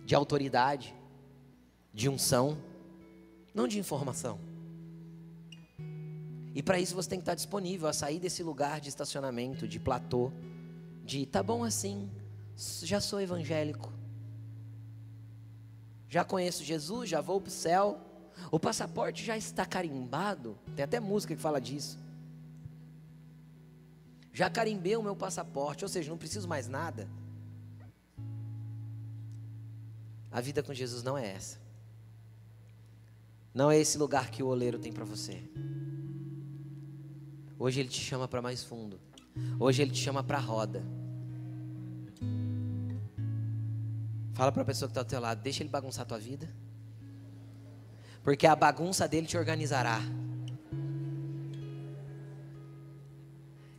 [0.05, 0.95] de autoridade,
[1.93, 2.59] de unção,
[3.55, 4.39] não de informação.
[6.55, 9.79] E para isso você tem que estar disponível a sair desse lugar de estacionamento, de
[9.79, 10.33] platô,
[11.05, 12.11] de tá bom assim,
[12.83, 13.93] já sou evangélico,
[16.09, 18.01] já conheço Jesus, já vou para o céu.
[18.51, 20.59] O passaporte já está carimbado.
[20.75, 21.99] Tem até música que fala disso.
[24.33, 27.09] Já carimbei o meu passaporte, ou seja, não preciso mais nada.
[30.31, 31.68] A vida com Jesus não é essa.
[33.59, 35.43] Não é esse lugar que o oleiro tem para você.
[37.59, 39.01] Hoje ele te chama para mais fundo.
[39.59, 40.81] Hoje ele te chama para a roda.
[44.33, 46.49] Fala para a pessoa que está ao teu lado, deixa ele bagunçar a tua vida.
[48.23, 50.03] Porque a bagunça dele te organizará.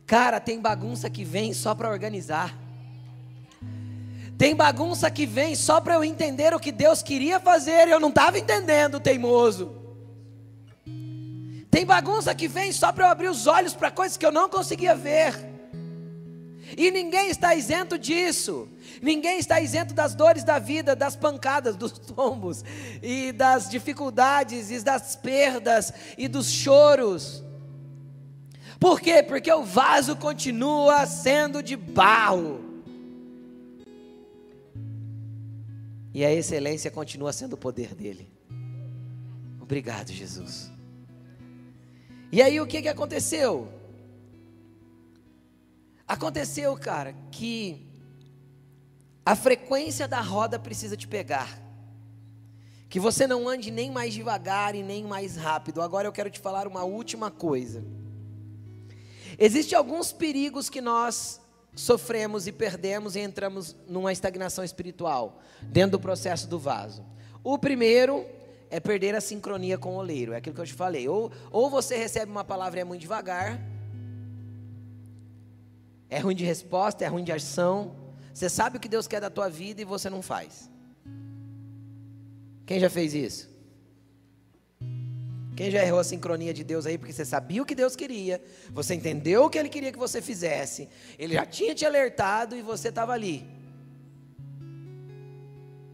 [0.06, 2.54] Cara, tem bagunça que vem só para organizar.
[4.40, 8.00] Tem bagunça que vem só para eu entender o que Deus queria fazer e eu
[8.00, 9.76] não estava entendendo, teimoso.
[11.70, 14.48] Tem bagunça que vem só para eu abrir os olhos para coisas que eu não
[14.48, 15.34] conseguia ver.
[16.74, 18.66] E ninguém está isento disso.
[19.02, 22.64] Ninguém está isento das dores da vida, das pancadas, dos tombos,
[23.02, 27.44] e das dificuldades, e das perdas, e dos choros.
[28.78, 29.22] Por quê?
[29.22, 32.69] Porque o vaso continua sendo de barro.
[36.12, 38.28] E a excelência continua sendo o poder dele.
[39.60, 40.70] Obrigado, Jesus.
[42.32, 43.72] E aí o que, que aconteceu?
[46.06, 47.86] Aconteceu, cara, que
[49.24, 51.60] a frequência da roda precisa te pegar.
[52.88, 55.80] Que você não ande nem mais devagar e nem mais rápido.
[55.80, 57.84] Agora eu quero te falar uma última coisa.
[59.38, 61.40] Existem alguns perigos que nós
[61.74, 67.04] sofremos e perdemos e entramos numa estagnação espiritual dentro do processo do vaso.
[67.42, 68.24] O primeiro
[68.70, 71.08] é perder a sincronia com o oleiro, é aquilo que eu te falei.
[71.08, 73.60] Ou, ou você recebe uma palavra e é muito devagar,
[76.08, 77.94] é ruim de resposta, é ruim de ação.
[78.32, 80.70] Você sabe o que Deus quer da tua vida e você não faz.
[82.64, 83.49] Quem já fez isso?
[85.60, 88.42] Quem já errou a sincronia de Deus aí porque você sabia o que Deus queria,
[88.70, 92.62] você entendeu o que Ele queria que você fizesse, Ele já tinha te alertado e
[92.62, 93.46] você estava ali.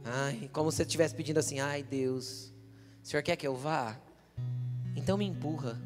[0.05, 2.55] Ai, como se você estivesse pedindo assim: ai Deus,
[3.03, 3.99] o Senhor quer que eu vá?
[4.95, 5.83] Então me empurra.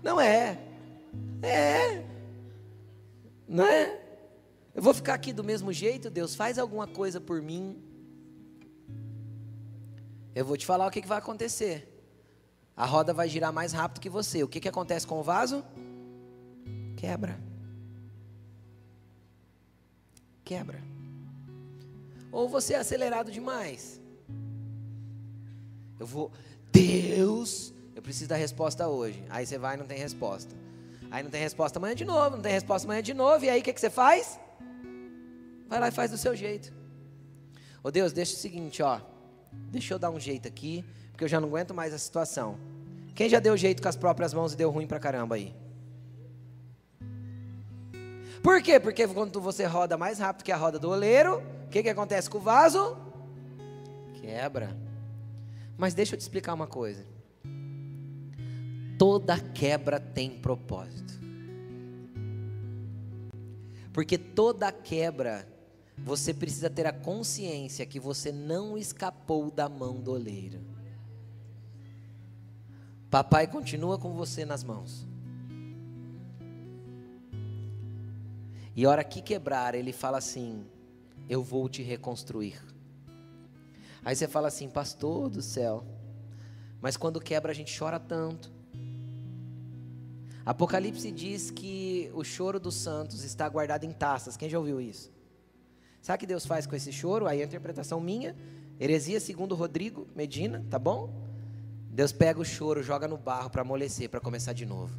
[0.00, 0.56] Não é.
[1.42, 2.04] É.
[3.48, 4.00] Não é?
[4.72, 7.82] Eu vou ficar aqui do mesmo jeito, Deus, faz alguma coisa por mim.
[10.36, 11.93] Eu vou te falar o que, que vai acontecer.
[12.76, 14.42] A roda vai girar mais rápido que você.
[14.42, 15.64] O que, que acontece com o vaso?
[16.96, 17.38] Quebra.
[20.44, 20.82] Quebra.
[22.32, 24.00] Ou você é acelerado demais.
[25.98, 26.32] Eu vou,
[26.72, 29.24] Deus, eu preciso da resposta hoje.
[29.30, 30.54] Aí você vai e não tem resposta.
[31.10, 33.44] Aí não tem resposta amanhã de novo, não tem resposta amanhã de novo.
[33.44, 34.40] E aí o que, que você faz?
[35.68, 36.72] Vai lá e faz do seu jeito.
[37.84, 39.00] Ô Deus, deixa o seguinte, ó.
[39.70, 40.84] Deixa eu dar um jeito aqui,
[41.14, 42.58] porque eu já não aguento mais a situação.
[43.14, 45.54] Quem já deu jeito com as próprias mãos e deu ruim pra caramba aí?
[48.42, 48.80] Por quê?
[48.80, 52.28] Porque quando você roda mais rápido que a roda do oleiro, o que, que acontece
[52.28, 52.96] com o vaso?
[54.20, 54.76] Quebra.
[55.78, 57.06] Mas deixa eu te explicar uma coisa.
[58.98, 61.14] Toda quebra tem propósito.
[63.92, 65.46] Porque toda quebra,
[65.96, 70.73] você precisa ter a consciência que você não escapou da mão do oleiro.
[73.14, 75.06] Papai continua com você nas mãos.
[78.74, 80.66] E a hora que quebrar, ele fala assim:
[81.28, 82.60] Eu vou te reconstruir.
[84.04, 85.84] Aí você fala assim, pastor do céu,
[86.80, 88.52] mas quando quebra a gente chora tanto.
[90.44, 94.36] Apocalipse diz que o choro dos santos está guardado em taças.
[94.36, 95.12] Quem já ouviu isso?
[96.02, 97.28] Sabe o que Deus faz com esse choro?
[97.28, 98.34] Aí a interpretação minha,
[98.80, 101.23] heresia segundo Rodrigo Medina, tá bom?
[101.94, 104.98] Deus pega o choro, joga no barro para amolecer, para começar de novo.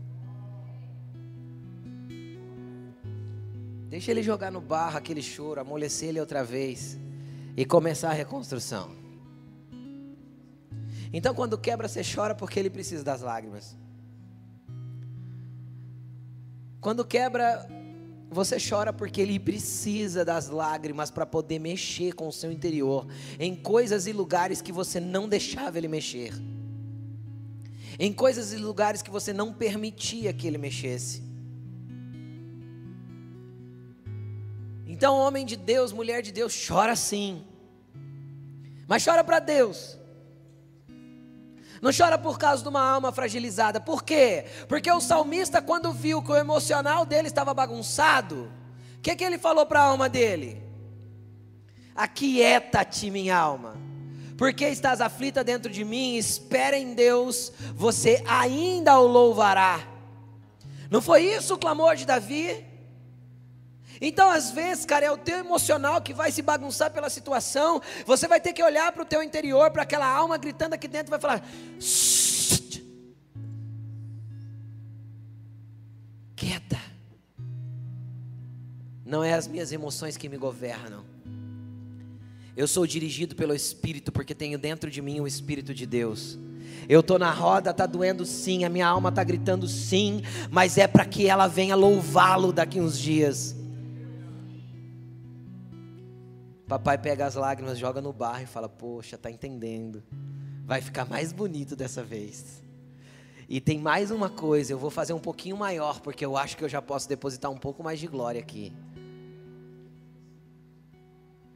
[3.89, 6.97] Deixa ele jogar no barro aquele choro, amolecer ele outra vez
[7.57, 8.95] e começar a reconstrução.
[11.11, 13.75] Então, quando quebra, você chora porque ele precisa das lágrimas.
[16.79, 17.67] Quando quebra,
[18.29, 23.05] você chora porque ele precisa das lágrimas para poder mexer com o seu interior
[23.37, 26.31] em coisas e lugares que você não deixava ele mexer.
[27.97, 31.23] Em coisas e lugares que você não permitia que ele mexesse.
[34.85, 37.43] Então, homem de Deus, mulher de Deus, chora sim.
[38.87, 39.97] Mas chora para Deus.
[41.81, 43.79] Não chora por causa de uma alma fragilizada.
[43.79, 44.45] Por quê?
[44.67, 48.51] Porque o salmista, quando viu que o emocional dele estava bagunçado,
[48.97, 50.63] o que, que ele falou para a alma dele?
[51.95, 53.84] Aquieta-te, minha alma.
[54.37, 59.87] Porque estás aflita dentro de mim, espera em Deus, você ainda o louvará.
[60.89, 62.65] Não foi isso o clamor de Davi?
[64.01, 67.81] Então, às vezes, cara, é o teu emocional que vai se bagunçar pela situação.
[68.05, 71.09] Você vai ter que olhar para o teu interior, para aquela alma gritando aqui dentro,
[71.09, 71.41] vai falar:
[76.35, 76.79] quieta.
[79.05, 81.14] Não é as minhas emoções que me governam.
[82.55, 86.39] Eu sou dirigido pelo Espírito, porque tenho dentro de mim o Espírito de Deus.
[86.87, 90.87] Eu estou na roda, está doendo sim, a minha alma está gritando sim, mas é
[90.87, 93.55] para que ela venha louvá-lo daqui uns dias.
[96.67, 100.01] Papai pega as lágrimas, joga no barro e fala: Poxa, tá entendendo.
[100.65, 102.63] Vai ficar mais bonito dessa vez.
[103.47, 106.63] E tem mais uma coisa, eu vou fazer um pouquinho maior, porque eu acho que
[106.63, 108.73] eu já posso depositar um pouco mais de glória aqui.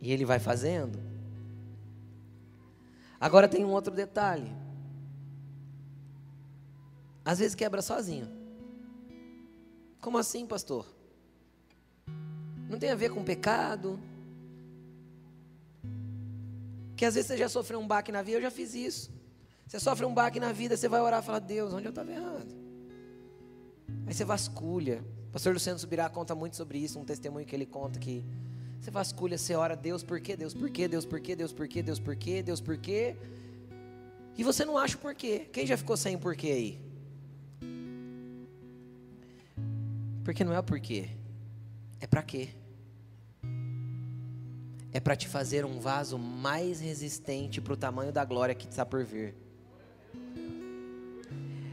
[0.02, 1.00] E ele vai fazendo.
[3.20, 4.50] Agora tem um outro detalhe.
[7.26, 8.28] Às vezes quebra sozinho.
[10.00, 10.86] Como assim, pastor?
[12.70, 14.00] Não tem a ver com pecado,
[16.96, 19.10] que às vezes você já sofreu um baque na vida, eu já fiz isso.
[19.66, 22.12] Você sofre um baque na vida, você vai orar e falar, Deus, onde eu estava
[22.12, 22.54] errado?
[24.06, 25.02] Aí você vasculha.
[25.30, 28.26] O pastor Luciano Subirá conta muito sobre isso, um testemunho que ele conta que
[28.80, 30.36] você vasculha, você ora, Deus, por quê?
[30.36, 30.88] Deus, por quê?
[30.88, 31.36] Deus, por quê?
[31.36, 31.84] Deus, por quê?
[31.84, 32.42] Deus, por quê?
[32.44, 33.16] Deus, por quê?
[34.38, 35.48] E você não acha o porquê.
[35.52, 36.80] Quem já ficou sem o porquê aí?
[40.24, 41.10] Porque não é o porquê.
[42.00, 42.50] É para quê?
[44.92, 48.86] é para te fazer um vaso mais resistente para o tamanho da glória que está
[48.86, 49.36] por vir.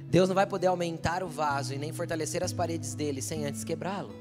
[0.08, 3.64] Deus não vai poder aumentar o vaso e nem fortalecer as paredes dele sem antes
[3.64, 4.14] quebrá-lo.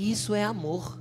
[0.00, 0.98] Isso é amor.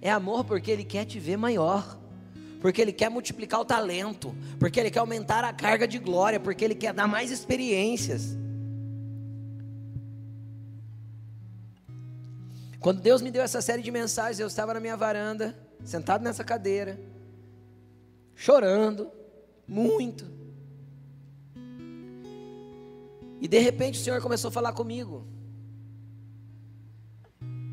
[0.00, 1.98] É amor porque Ele quer te ver maior,
[2.58, 6.64] porque Ele quer multiplicar o talento, porque Ele quer aumentar a carga de glória, porque
[6.64, 8.34] Ele quer dar mais experiências.
[12.80, 16.42] Quando Deus me deu essa série de mensagens, eu estava na minha varanda, sentado nessa
[16.42, 16.98] cadeira,
[18.34, 19.10] chorando,
[19.66, 20.24] muito.
[23.38, 25.37] E de repente o Senhor começou a falar comigo.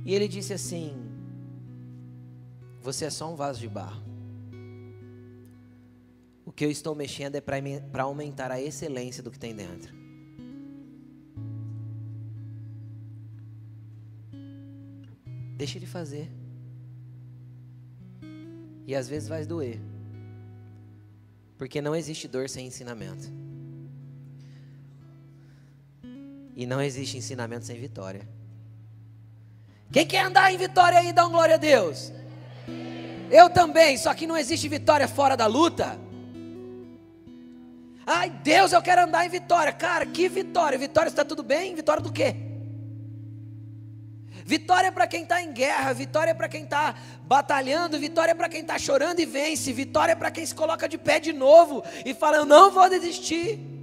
[0.05, 0.95] E Ele disse assim:
[2.81, 4.03] Você é só um vaso de barro.
[6.45, 9.93] O que eu estou mexendo é para aumentar a excelência do que tem dentro.
[15.57, 16.29] Deixa ele fazer.
[18.85, 19.79] E às vezes vai doer.
[21.57, 23.25] Porque não existe dor sem ensinamento.
[26.55, 28.34] E não existe ensinamento sem vitória.
[29.91, 32.11] Quem quer andar em vitória aí, dá um glória a Deus.
[33.31, 35.99] Eu também, só que não existe vitória fora da luta.
[38.05, 39.71] Ai, Deus, eu quero andar em vitória.
[39.71, 40.77] Cara, que vitória?
[40.77, 41.73] Vitória está tudo bem?
[41.73, 42.35] Vitória do quê?
[44.45, 46.93] Vitória para quem está em guerra, vitória para quem está
[47.23, 51.19] batalhando, vitória para quem está chorando e vence, vitória para quem se coloca de pé
[51.19, 53.74] de novo e fala: Eu não vou desistir.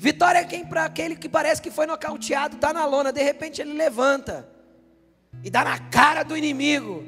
[0.00, 3.72] Vitória é para aquele que parece que foi nocauteado, está na lona, de repente ele
[3.72, 4.48] levanta
[5.42, 7.02] e dá na cara do inimigo.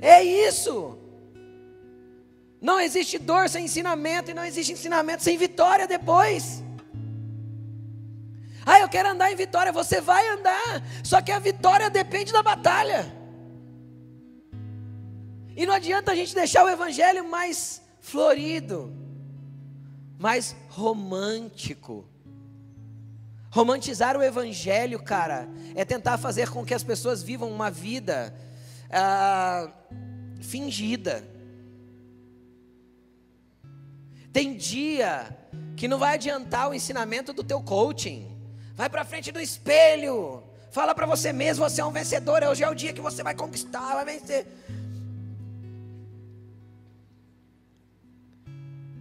[0.00, 0.98] É isso.
[2.58, 6.64] Não existe dor sem ensinamento e não existe ensinamento sem vitória depois.
[8.64, 9.70] Ah, eu quero andar em vitória.
[9.72, 13.14] Você vai andar, só que a vitória depende da batalha.
[15.54, 18.90] E não adianta a gente deixar o evangelho mais florido,
[20.20, 22.04] mais romântico.
[23.50, 28.34] Romantizar o evangelho, cara, é tentar fazer com que as pessoas vivam uma vida
[28.92, 29.72] ah,
[30.42, 31.26] fingida.
[34.30, 35.34] Tem dia
[35.74, 38.30] que não vai adiantar o ensinamento do teu coaching.
[38.74, 40.42] Vai para frente do espelho.
[40.70, 42.44] Fala para você mesmo, você é um vencedor.
[42.44, 44.46] Hoje é o dia que você vai conquistar, vai vencer.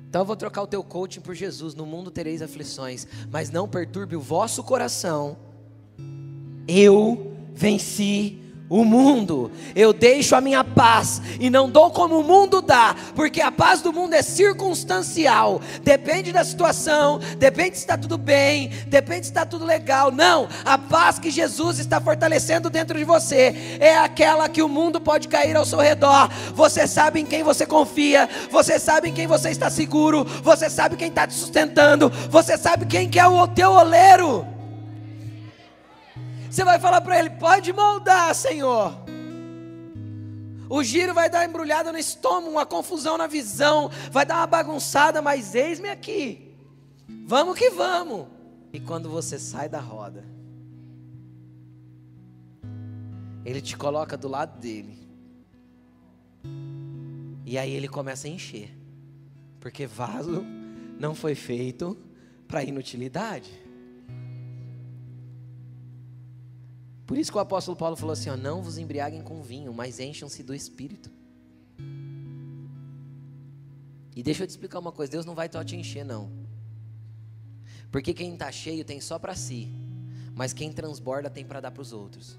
[0.10, 1.76] Então eu vou trocar o teu coaching por Jesus.
[1.76, 5.38] No mundo tereis aflições, mas não perturbe o vosso coração.
[6.68, 8.40] Eu venci
[8.70, 9.52] o mundo.
[9.76, 13.82] Eu deixo a minha paz e não dou como o mundo dá, porque a paz
[13.82, 15.60] do mundo é circunstancial.
[15.84, 20.12] Depende da situação, depende se está tudo bem, depende se está tudo legal.
[20.12, 25.02] Não, a paz que Jesus está fortalecendo dentro de você é aquela que o mundo
[25.02, 26.30] pode cair ao seu redor.
[26.54, 30.96] Você sabe em quem você confia, você sabe em quem você está seguro, você sabe
[30.96, 34.59] quem está te sustentando, você sabe quem que é o teu oleiro.
[36.50, 38.94] Você vai falar para ele: pode moldar, Senhor.
[40.70, 45.22] O giro vai dar embrulhada no estômago, uma confusão na visão, vai dar uma bagunçada,
[45.22, 46.56] mas eis-me aqui.
[47.26, 48.28] Vamos que vamos.
[48.72, 50.24] E quando você sai da roda,
[53.44, 55.00] ele te coloca do lado dele.
[57.46, 58.70] E aí ele começa a encher.
[59.60, 60.46] Porque vaso
[61.00, 61.98] não foi feito
[62.48, 63.52] para inutilidade.
[67.10, 70.00] Por isso que o apóstolo Paulo falou assim: ó, não vos embriaguem com vinho, mas
[70.00, 71.10] encham-se do espírito.
[74.16, 76.32] E deixa eu te explicar uma coisa: Deus não vai só te encher, não.
[77.92, 79.68] Porque quem está cheio tem só para si,
[80.36, 82.38] mas quem transborda tem para dar para os outros.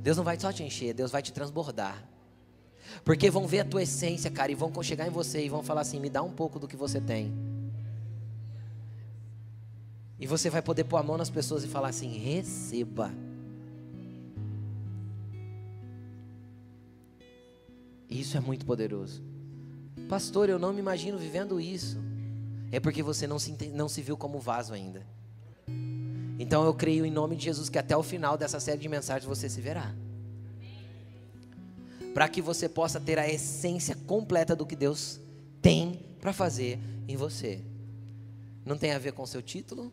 [0.00, 2.04] Deus não vai só te encher, Deus vai te transbordar.
[3.04, 5.82] Porque vão ver a tua essência, cara, e vão chegar em você e vão falar
[5.82, 7.32] assim: me dá um pouco do que você tem.
[10.18, 13.12] E você vai poder pôr a mão nas pessoas e falar assim: receba.
[18.08, 19.22] Isso é muito poderoso.
[20.08, 21.98] Pastor, eu não me imagino vivendo isso.
[22.70, 25.06] É porque você não se, não se viu como vaso ainda.
[26.38, 29.24] Então eu creio em nome de Jesus que até o final dessa série de mensagens
[29.24, 29.94] você se verá.
[32.14, 35.20] Para que você possa ter a essência completa do que Deus
[35.60, 37.60] tem para fazer em você.
[38.66, 39.92] Não tem a ver com o seu título,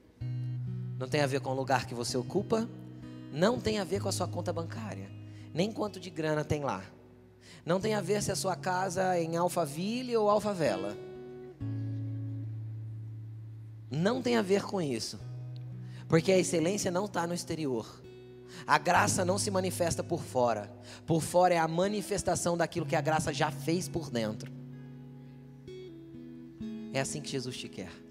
[0.98, 2.68] não tem a ver com o lugar que você ocupa,
[3.32, 5.12] não tem a ver com a sua conta bancária,
[5.54, 6.84] nem quanto de grana tem lá.
[7.64, 10.98] Não tem a ver se a sua casa é em Alphaville ou Alfavela.
[13.92, 15.20] Não tem a ver com isso.
[16.08, 18.02] Porque a excelência não está no exterior.
[18.66, 20.70] A graça não se manifesta por fora.
[21.06, 24.52] Por fora é a manifestação daquilo que a graça já fez por dentro.
[26.92, 28.03] É assim que Jesus te quer.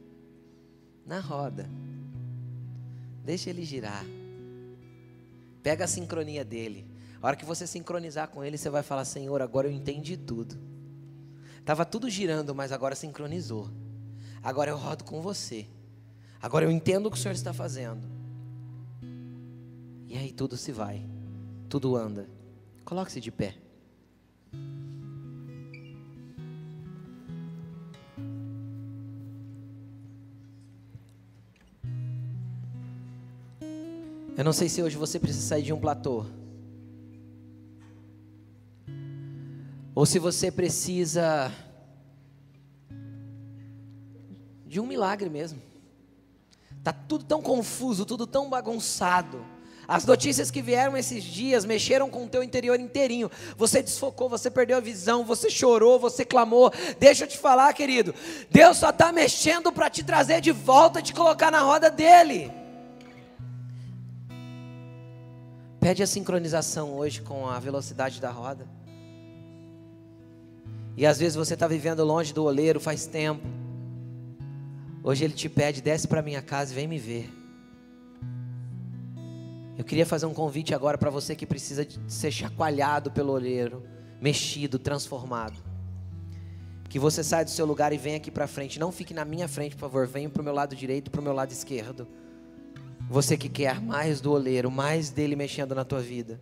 [1.07, 1.69] Na roda.
[3.25, 4.05] Deixa ele girar.
[5.63, 6.87] Pega a sincronia dele.
[7.21, 10.59] A hora que você sincronizar com ele, você vai falar: Senhor, agora eu entendi tudo.
[11.59, 13.71] Estava tudo girando, mas agora sincronizou.
[14.43, 15.67] Agora eu rodo com você.
[16.41, 18.05] Agora eu entendo o que o Senhor está fazendo.
[20.09, 21.07] E aí tudo se vai.
[21.69, 22.29] Tudo anda.
[22.85, 23.62] Coloque-se de pé.
[34.43, 36.27] Eu não sei se hoje você precisa sair de um platô.
[39.95, 41.53] Ou se você precisa
[44.67, 45.63] de um milagre mesmo.
[46.83, 49.47] Tá tudo tão confuso, tudo tão bagunçado.
[49.87, 53.31] As notícias que vieram esses dias mexeram com o teu interior inteirinho.
[53.57, 56.73] Você desfocou, você perdeu a visão, você chorou, você clamou.
[56.99, 58.13] Deixa eu te falar, querido.
[58.51, 62.62] Deus só está mexendo para te trazer de volta, te colocar na roda dele.
[65.83, 68.69] Pede a sincronização hoje com a velocidade da roda.
[70.97, 73.45] E às vezes você está vivendo longe do oleiro faz tempo.
[75.03, 77.29] Hoje ele te pede, desce para minha casa e vem me ver.
[79.77, 83.83] Eu queria fazer um convite agora para você que precisa ser chacoalhado pelo oleiro,
[84.21, 85.61] mexido, transformado.
[86.89, 88.79] Que você saia do seu lugar e venha aqui para frente.
[88.79, 90.07] Não fique na minha frente, por favor.
[90.07, 92.07] Venha para o meu lado direito, para o meu lado esquerdo.
[93.11, 96.41] Você que quer mais do oleiro, mais dele mexendo na tua vida.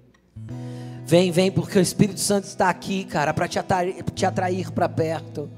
[1.04, 4.88] Vem, vem, porque o Espírito Santo está aqui, cara, para te atrair, te atrair para
[4.88, 5.50] perto,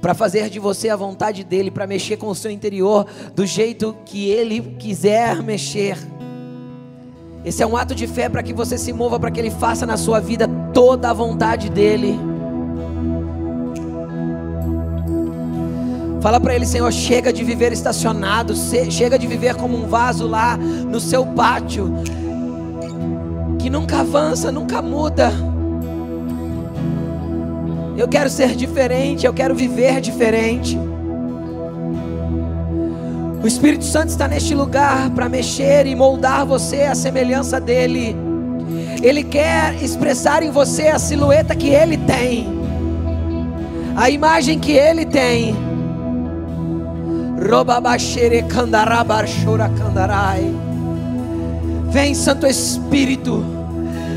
[0.00, 3.94] para fazer de você a vontade dele, para mexer com o seu interior do jeito
[4.06, 5.98] que ele quiser mexer.
[7.44, 9.84] Esse é um ato de fé para que você se mova, para que ele faça
[9.86, 12.29] na sua vida toda a vontade dele.
[16.20, 18.54] Fala para ele, Senhor, chega de viver estacionado,
[18.90, 21.94] chega de viver como um vaso lá no seu pátio,
[23.58, 25.32] que nunca avança, nunca muda.
[27.96, 30.78] Eu quero ser diferente, eu quero viver diferente.
[33.42, 38.14] O Espírito Santo está neste lugar para mexer e moldar você à semelhança dele.
[39.02, 42.46] Ele quer expressar em você a silhueta que ele tem,
[43.96, 45.69] a imagem que ele tem.
[51.88, 53.42] Vem, Santo Espírito.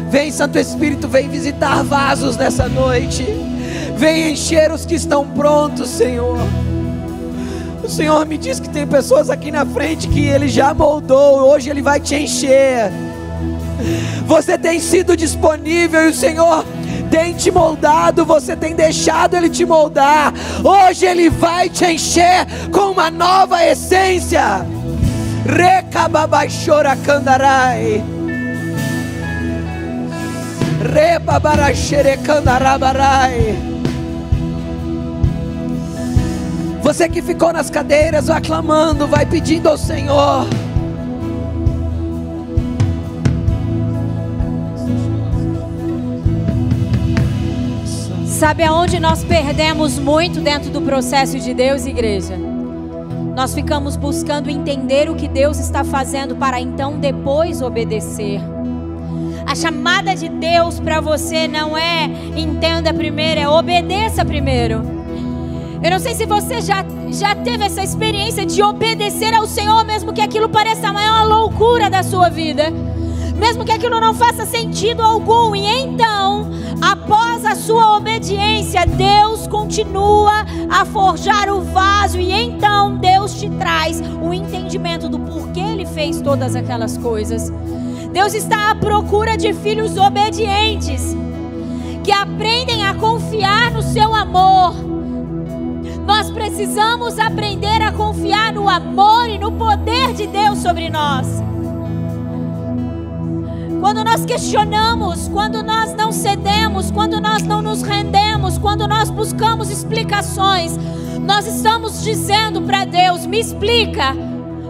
[0.09, 3.25] Vem, Santo Espírito, vem visitar vasos nessa noite.
[3.95, 6.37] Vem encher os que estão prontos, Senhor.
[7.81, 11.69] O Senhor me diz que tem pessoas aqui na frente que Ele já moldou, hoje
[11.69, 12.91] Ele vai te encher.
[14.27, 16.65] Você tem sido disponível e o Senhor
[17.13, 20.33] tem te moldado, você tem deixado Ele te moldar.
[20.63, 24.65] Hoje Ele vai te encher com uma nova essência.
[25.45, 28.03] Recababaixora candarai.
[30.91, 32.17] Rebabaraxere.
[36.81, 40.47] Você que ficou nas cadeiras, vai clamando, vai pedindo ao Senhor.
[48.43, 52.37] Sabe aonde nós perdemos muito dentro do processo de Deus, igreja?
[53.33, 58.41] Nós ficamos buscando entender o que Deus está fazendo para então depois obedecer.
[59.45, 62.03] A chamada de Deus para você não é
[62.35, 64.81] entenda primeiro, é obedeça primeiro.
[65.81, 70.11] Eu não sei se você já, já teve essa experiência de obedecer ao Senhor, mesmo
[70.11, 72.73] que aquilo pareça a maior loucura da sua vida,
[73.43, 76.49] mesmo que aquilo não faça sentido algum, e então,
[76.81, 84.01] após a sua obediência, Deus continua a forjar o vaso, e então Deus te traz
[84.21, 87.51] o entendimento do porquê Ele fez todas aquelas coisas.
[88.13, 91.13] Deus está à procura de filhos obedientes,
[92.01, 94.73] que aprendem a confiar no seu amor
[96.05, 101.52] nós precisamos aprender a confiar no amor e no poder de Deus sobre nós.
[103.83, 109.69] Quando nós questionamos, quando nós não cedemos, quando nós não nos rendemos, quando nós buscamos
[109.69, 110.79] explicações,
[111.19, 114.15] nós estamos dizendo para Deus: me explica,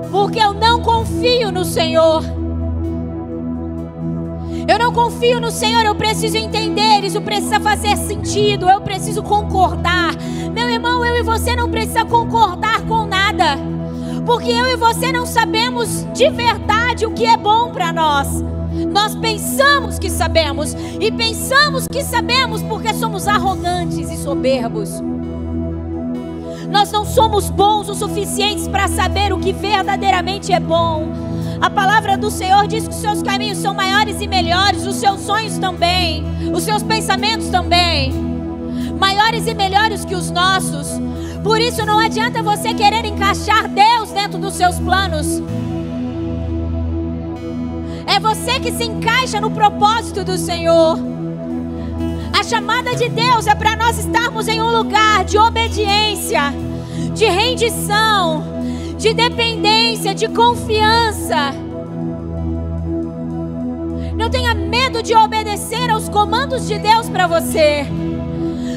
[0.09, 2.23] porque eu não confio no Senhor.
[4.67, 10.15] Eu não confio no Senhor, eu preciso entender, isso precisa fazer sentido, eu preciso concordar.
[10.51, 13.59] Meu irmão, eu e você não precisa concordar com nada,
[14.25, 18.43] porque eu e você não sabemos de verdade o que é bom para nós.
[18.91, 25.01] Nós pensamos que sabemos, e pensamos que sabemos porque somos arrogantes e soberbos.
[26.69, 31.07] Nós não somos bons o suficientes para saber o que verdadeiramente é bom.
[31.61, 35.21] A palavra do Senhor diz que os seus caminhos são maiores e melhores, os seus
[35.21, 38.11] sonhos também, os seus pensamentos também,
[38.99, 40.99] maiores e melhores que os nossos.
[41.43, 45.41] Por isso não adianta você querer encaixar Deus dentro dos seus planos.
[48.05, 50.97] É você que se encaixa no propósito do Senhor.
[52.37, 56.53] A chamada de Deus é para nós estarmos em um lugar de obediência,
[57.13, 58.43] de rendição,
[58.97, 61.53] de dependência, de confiança.
[64.17, 67.85] Não tenha medo de obedecer aos comandos de Deus para você.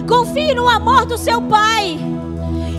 [0.08, 1.98] Confie no amor do seu pai.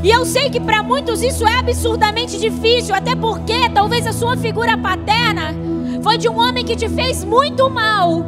[0.04, 4.38] E eu sei que para muitos isso é absurdamente difícil, até porque talvez a sua
[4.38, 5.67] figura paterna
[6.02, 8.24] foi de um homem que te fez muito mal,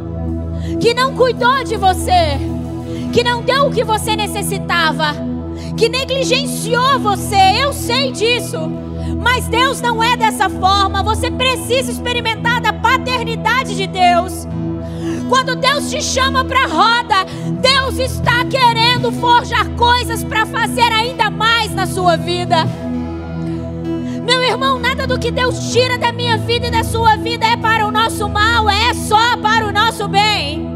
[0.80, 2.38] que não cuidou de você,
[3.12, 5.14] que não deu o que você necessitava,
[5.76, 7.62] que negligenciou você.
[7.62, 8.58] Eu sei disso.
[9.18, 11.02] Mas Deus não é dessa forma.
[11.02, 14.46] Você precisa experimentar da paternidade de Deus.
[15.28, 17.24] Quando Deus te chama para a roda,
[17.60, 22.66] Deus está querendo forjar coisas para fazer ainda mais na sua vida.
[24.50, 27.86] Irmão, nada do que Deus tira da minha vida e da sua vida é para
[27.86, 30.68] o nosso mal, é só para o nosso bem.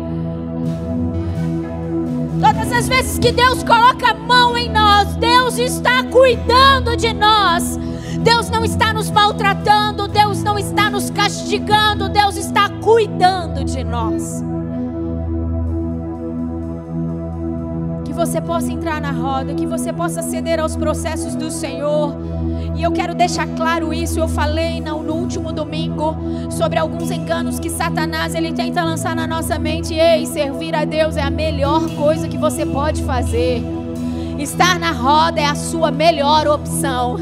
[2.41, 7.77] Todas as vezes que Deus coloca a mão em nós, Deus está cuidando de nós.
[8.21, 14.41] Deus não está nos maltratando, Deus não está nos castigando, Deus está cuidando de nós.
[18.05, 22.34] Que você possa entrar na roda, que você possa ceder aos processos do Senhor.
[22.77, 24.19] E eu quero deixar claro isso.
[24.19, 26.17] Eu falei no, último domingo
[26.51, 29.95] sobre alguns enganos que Satanás ele tenta lançar na nossa mente.
[29.95, 33.63] Ei, servir a Deus é a melhor coisa que você pode fazer.
[34.39, 37.17] Estar na roda é a sua melhor opção.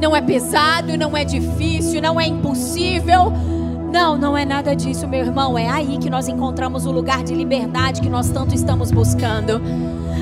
[0.00, 3.32] Não é pesado, não é difícil, não é impossível.
[3.92, 5.56] Não, não é nada disso, meu irmão.
[5.58, 9.60] É aí que nós encontramos o lugar de liberdade que nós tanto estamos buscando.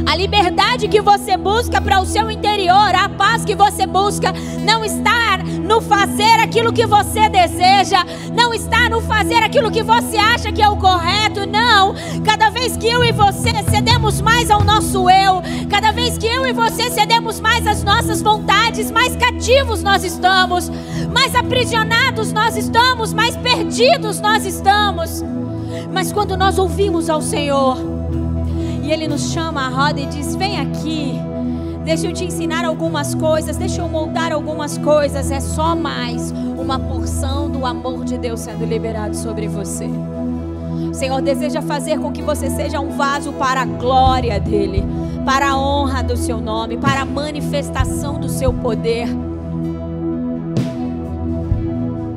[0.06, 4.32] A liberdade que você busca para o seu interior, a paz que você busca,
[4.64, 10.16] não está no fazer aquilo que você deseja, não está no fazer aquilo que você
[10.16, 11.94] acha que é o correto, não.
[12.24, 16.46] Cada vez que eu e você cedemos mais ao nosso eu, cada vez que eu
[16.46, 20.70] e você cedemos mais às nossas vontades, mais cativos nós estamos,
[21.12, 25.24] mais aprisionados nós estamos, mais perdidos nós estamos.
[25.92, 28.01] Mas quando nós ouvimos ao Senhor,
[28.92, 31.14] Ele nos chama à roda e diz: Vem aqui,
[31.82, 35.30] deixa eu te ensinar algumas coisas, deixa eu moldar algumas coisas.
[35.30, 39.88] É só mais uma porção do amor de Deus sendo liberado sobre você.
[40.90, 44.84] O Senhor deseja fazer com que você seja um vaso para a glória dEle,
[45.24, 49.08] para a honra do seu nome, para a manifestação do seu poder.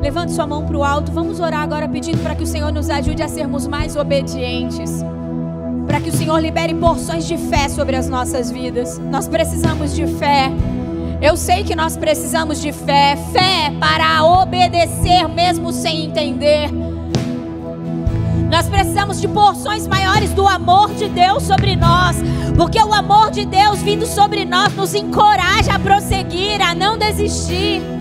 [0.02, 1.10] Levante sua mão para o alto.
[1.14, 5.06] Vamos orar agora pedindo para que o Senhor nos ajude a sermos mais obedientes
[5.96, 9.00] para que o Senhor libere porções de fé sobre as nossas vidas.
[9.00, 10.52] Nós precisamos de fé.
[11.22, 16.70] Eu sei que nós precisamos de fé, fé para obedecer mesmo sem entender.
[18.52, 22.18] Nós precisamos de porções maiores do amor de Deus sobre nós,
[22.58, 27.95] porque o amor de Deus vindo sobre nós nos encoraja a prosseguir, a não desistir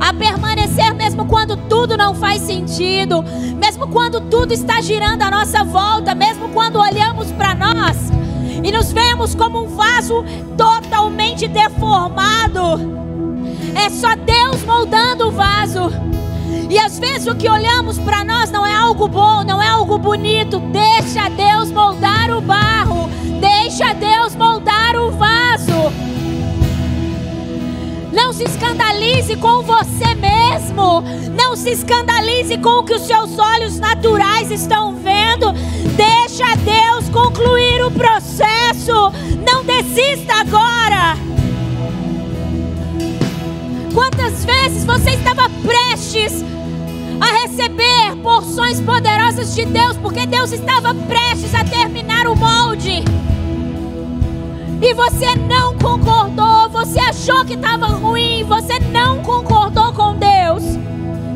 [0.00, 3.22] a permanecer mesmo quando tudo não faz sentido,
[3.56, 8.08] mesmo quando tudo está girando à nossa volta, mesmo quando olhamos para nós
[8.62, 10.24] e nos vemos como um vaso
[10.56, 12.98] totalmente deformado.
[13.74, 15.90] É só Deus moldando o vaso.
[16.68, 19.96] E às vezes o que olhamos para nós não é algo bom, não é algo
[19.98, 20.58] bonito.
[20.58, 23.08] Deixa Deus moldar o barro.
[23.40, 26.07] Deixa Deus moldar o vaso.
[28.12, 31.02] Não se escandalize com você mesmo.
[31.36, 35.52] Não se escandalize com o que os seus olhos naturais estão vendo.
[35.96, 39.12] Deixa Deus concluir o processo.
[39.46, 41.16] Não desista agora.
[43.92, 46.44] Quantas vezes você estava prestes
[47.20, 53.02] a receber porções poderosas de Deus, porque Deus estava prestes a terminar o molde
[54.80, 60.62] e você não concordou, você achou que estava ruim, você não concordou com Deus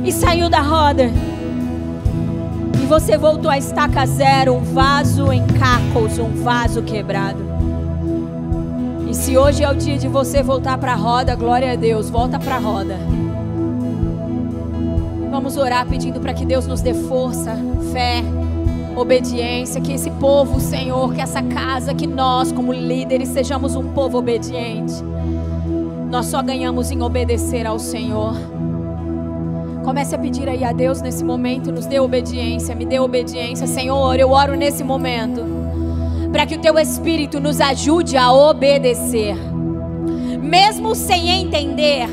[0.04, 1.10] e saiu da roda.
[2.80, 7.52] E você voltou a estaca zero, um vaso em cacos, um vaso quebrado.
[9.08, 12.08] E se hoje é o dia de você voltar para a roda, glória a Deus,
[12.08, 12.96] volta para a roda.
[15.30, 17.56] Vamos orar pedindo para que Deus nos dê força,
[17.92, 18.22] fé,
[18.96, 24.18] obediência, que esse povo, Senhor, que essa casa, que nós, como líderes, sejamos um povo
[24.18, 24.94] obediente.
[26.10, 28.34] Nós só ganhamos em obedecer ao Senhor.
[29.84, 34.18] Comece a pedir aí a Deus nesse momento, nos dê obediência, me dê obediência, Senhor.
[34.18, 35.42] Eu oro nesse momento,
[36.30, 39.36] para que o Teu Espírito nos ajude a obedecer,
[40.40, 42.06] mesmo sem entender.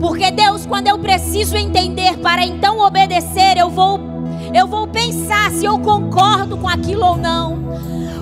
[0.00, 4.09] Porque Deus, quando eu preciso entender para então obedecer, eu vou
[4.54, 7.58] eu vou pensar se eu concordo com aquilo ou não.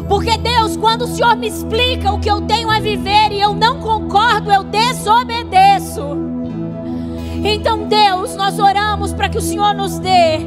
[0.09, 3.55] Porque Deus, quando o Senhor me explica o que eu tenho a viver e eu
[3.55, 6.03] não concordo, eu desobedeço.
[7.45, 10.39] Então, Deus, nós oramos para que o Senhor nos dê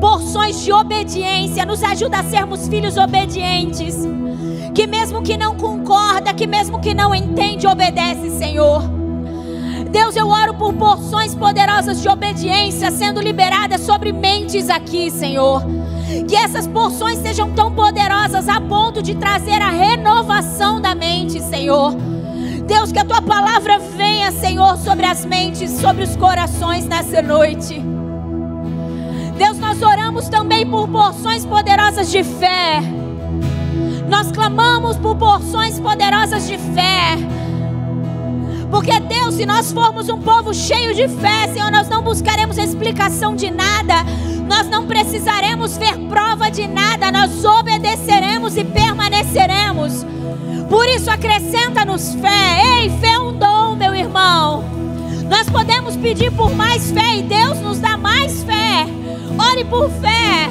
[0.00, 3.96] porções de obediência, nos ajuda a sermos filhos obedientes.
[4.74, 9.01] Que mesmo que não concorda, que mesmo que não entende, obedece, Senhor.
[9.92, 15.62] Deus, eu oro por porções poderosas de obediência sendo liberadas sobre mentes aqui, Senhor.
[16.26, 21.94] Que essas porções sejam tão poderosas a ponto de trazer a renovação da mente, Senhor.
[22.66, 27.78] Deus, que a tua palavra venha, Senhor, sobre as mentes, sobre os corações nessa noite.
[29.36, 32.80] Deus, nós oramos também por porções poderosas de fé.
[34.08, 37.18] Nós clamamos por porções poderosas de fé
[38.72, 43.36] porque Deus, se nós formos um povo cheio de fé, Senhor, nós não buscaremos explicação
[43.36, 43.96] de nada,
[44.48, 50.06] nós não precisaremos ver prova de nada, nós obedeceremos e permaneceremos.
[50.70, 52.80] Por isso, acrescenta-nos fé.
[52.80, 54.64] Ei, fé é um dom, meu irmão.
[55.28, 58.86] Nós podemos pedir por mais fé e Deus nos dá mais fé.
[59.50, 60.48] Ore por fé.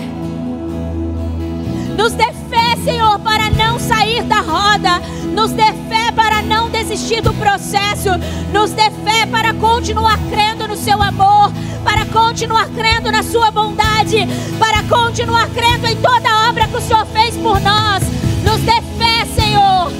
[1.98, 5.00] Nos dê fé, Senhor, para não sair da roda.
[5.34, 8.10] Nos dê fé para não desistir do processo.
[8.52, 11.52] Nos dê fé para continuar crendo no seu amor,
[11.84, 14.28] para continuar crendo na sua bondade,
[14.60, 18.04] para continuar crendo em toda a obra que o Senhor fez por nós.
[18.44, 19.92] Nos dê fé, Senhor.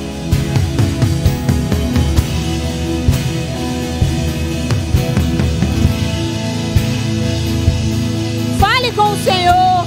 [8.60, 9.81] Fale com o Senhor.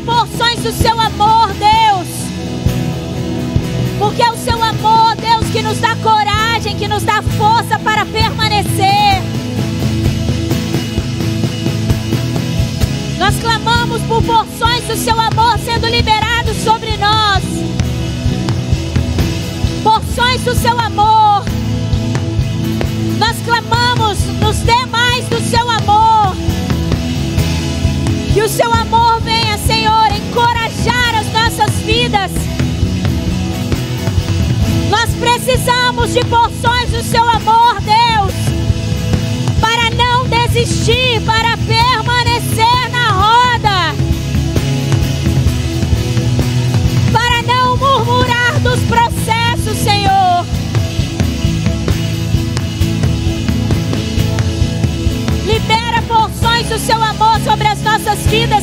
[0.00, 2.08] Porções do seu amor, Deus.
[3.98, 8.04] Porque é o seu amor, Deus, que nos dá coragem, que nos dá força para
[8.06, 9.22] permanecer.
[13.18, 17.44] Nós clamamos por porções do seu amor sendo liberados sobre nós.
[19.82, 21.44] Porções do seu amor.
[23.18, 26.09] Nós clamamos, nos dê mais do seu amor.
[28.32, 32.30] Que o seu amor venha, Senhor, encorajar as nossas vidas.
[34.88, 38.32] Nós precisamos de porções do seu amor, Deus,
[39.60, 43.94] para não desistir, para permanecer na roda,
[47.12, 50.46] para não murmurar dos processos, Senhor.
[55.46, 55.79] Libera
[56.70, 58.59] do seu amor sobre as nossas vidas,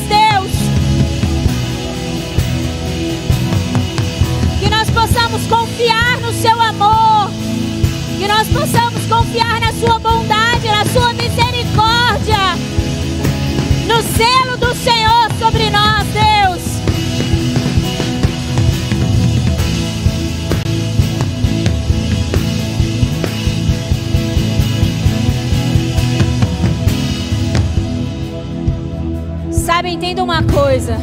[29.97, 30.95] entenda uma coisa.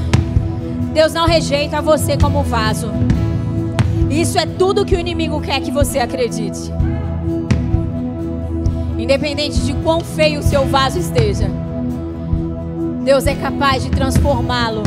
[0.93, 2.93] Deus não rejeita você como vaso.
[4.09, 6.71] Isso é tudo que o inimigo quer que você acredite.
[8.97, 11.51] Independente de quão feio o seu vaso esteja,
[13.05, 14.85] Deus é capaz de transformá-lo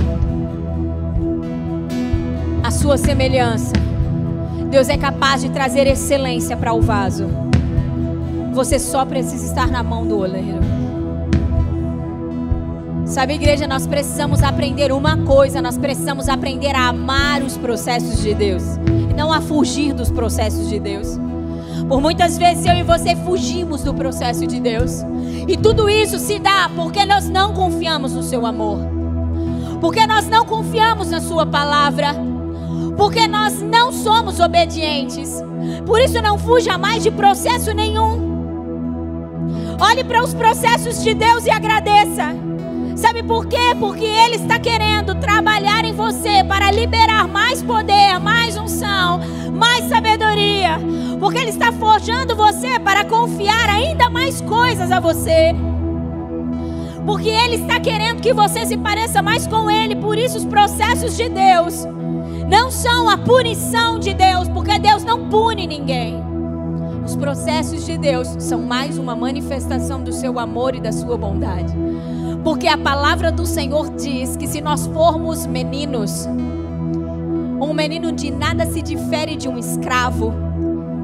[2.63, 3.73] à sua semelhança.
[4.71, 7.27] Deus é capaz de trazer excelência para o vaso.
[8.53, 10.76] Você só precisa estar na mão do oleiro.
[13.18, 18.36] Sabe, igreja, nós precisamos aprender uma coisa: nós precisamos aprender a amar os processos de
[18.36, 18.61] Deus,
[19.09, 21.18] e não a fugir dos processos de Deus.
[21.89, 25.03] Por muitas vezes eu e você fugimos do processo de Deus,
[25.47, 28.82] e tudo isso se dá porque nós não confiamos no Seu amor,
[29.82, 32.09] porque nós não confiamos na Sua palavra,
[32.95, 35.43] porque nós não somos obedientes.
[35.88, 38.28] Por isso, não fuja mais de processo nenhum.
[39.82, 42.45] Olhe para os processos de Deus e agradeça.
[42.97, 43.75] Sabe por quê?
[43.79, 49.19] Porque Ele está querendo trabalhar em você para liberar mais poder, mais unção,
[49.53, 50.79] mais sabedoria.
[51.19, 55.55] Porque Ele está forjando você para confiar ainda mais coisas a você.
[57.05, 59.95] Porque Ele está querendo que você se pareça mais com Ele.
[59.95, 61.85] Por isso, os processos de Deus
[62.49, 66.19] não são a punição de Deus, porque Deus não pune ninguém.
[67.05, 71.73] Os processos de Deus são mais uma manifestação do seu amor e da sua bondade.
[72.47, 76.25] Porque a palavra do Senhor diz que se nós formos meninos,
[77.59, 80.33] um menino de nada se difere de um escravo.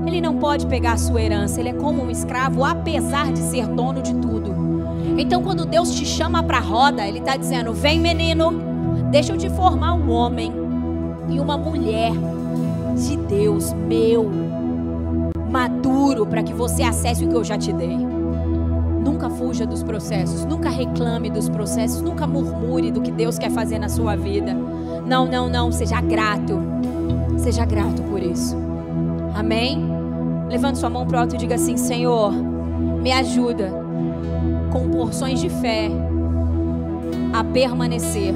[0.08, 3.68] Ele não pode pegar a sua herança, ele é como um escravo, apesar de ser
[3.68, 4.56] dono de tudo.
[5.18, 8.54] Então, quando Deus te chama para a roda, Ele está dizendo: Vem, menino,
[9.12, 10.50] deixa eu te formar um homem
[11.30, 12.14] e uma mulher
[12.96, 14.32] de Deus, meu,
[15.52, 18.13] maduro, para que você acesse o que eu já te dei.
[19.04, 23.78] Nunca fuja dos processos, nunca reclame dos processos, nunca murmure do que Deus quer fazer
[23.78, 24.54] na sua vida.
[25.06, 26.60] Não, não, não, seja grato.
[27.38, 28.56] Seja grato por isso.
[29.36, 29.86] Amém?
[30.50, 33.72] Levante sua mão para o alto e diga assim: Senhor, me ajuda
[34.72, 35.90] com porções de fé
[37.34, 38.34] a permanecer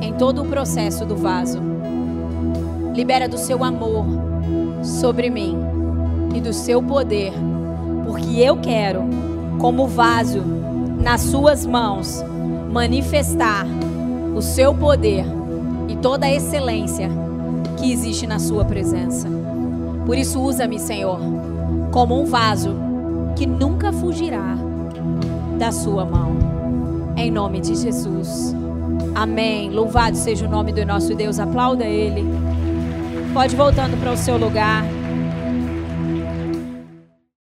[0.00, 1.60] em todo o processo do vaso.
[2.94, 4.06] Libera do seu amor
[4.82, 5.56] sobre mim
[6.34, 7.32] e do seu poder,
[8.06, 9.02] porque eu quero
[9.58, 10.42] como vaso
[11.00, 12.24] nas suas mãos,
[12.70, 13.66] manifestar
[14.34, 15.24] o seu poder
[15.88, 17.10] e toda a excelência
[17.76, 19.28] que existe na sua presença.
[20.06, 21.18] Por isso, usa-me, Senhor,
[21.90, 22.74] como um vaso
[23.36, 24.56] que nunca fugirá
[25.58, 26.36] da sua mão.
[27.16, 28.54] Em nome de Jesus.
[29.14, 29.70] Amém.
[29.70, 31.38] Louvado seja o nome do nosso Deus.
[31.38, 32.24] Aplauda Ele.
[33.32, 34.84] Pode voltando para o seu lugar.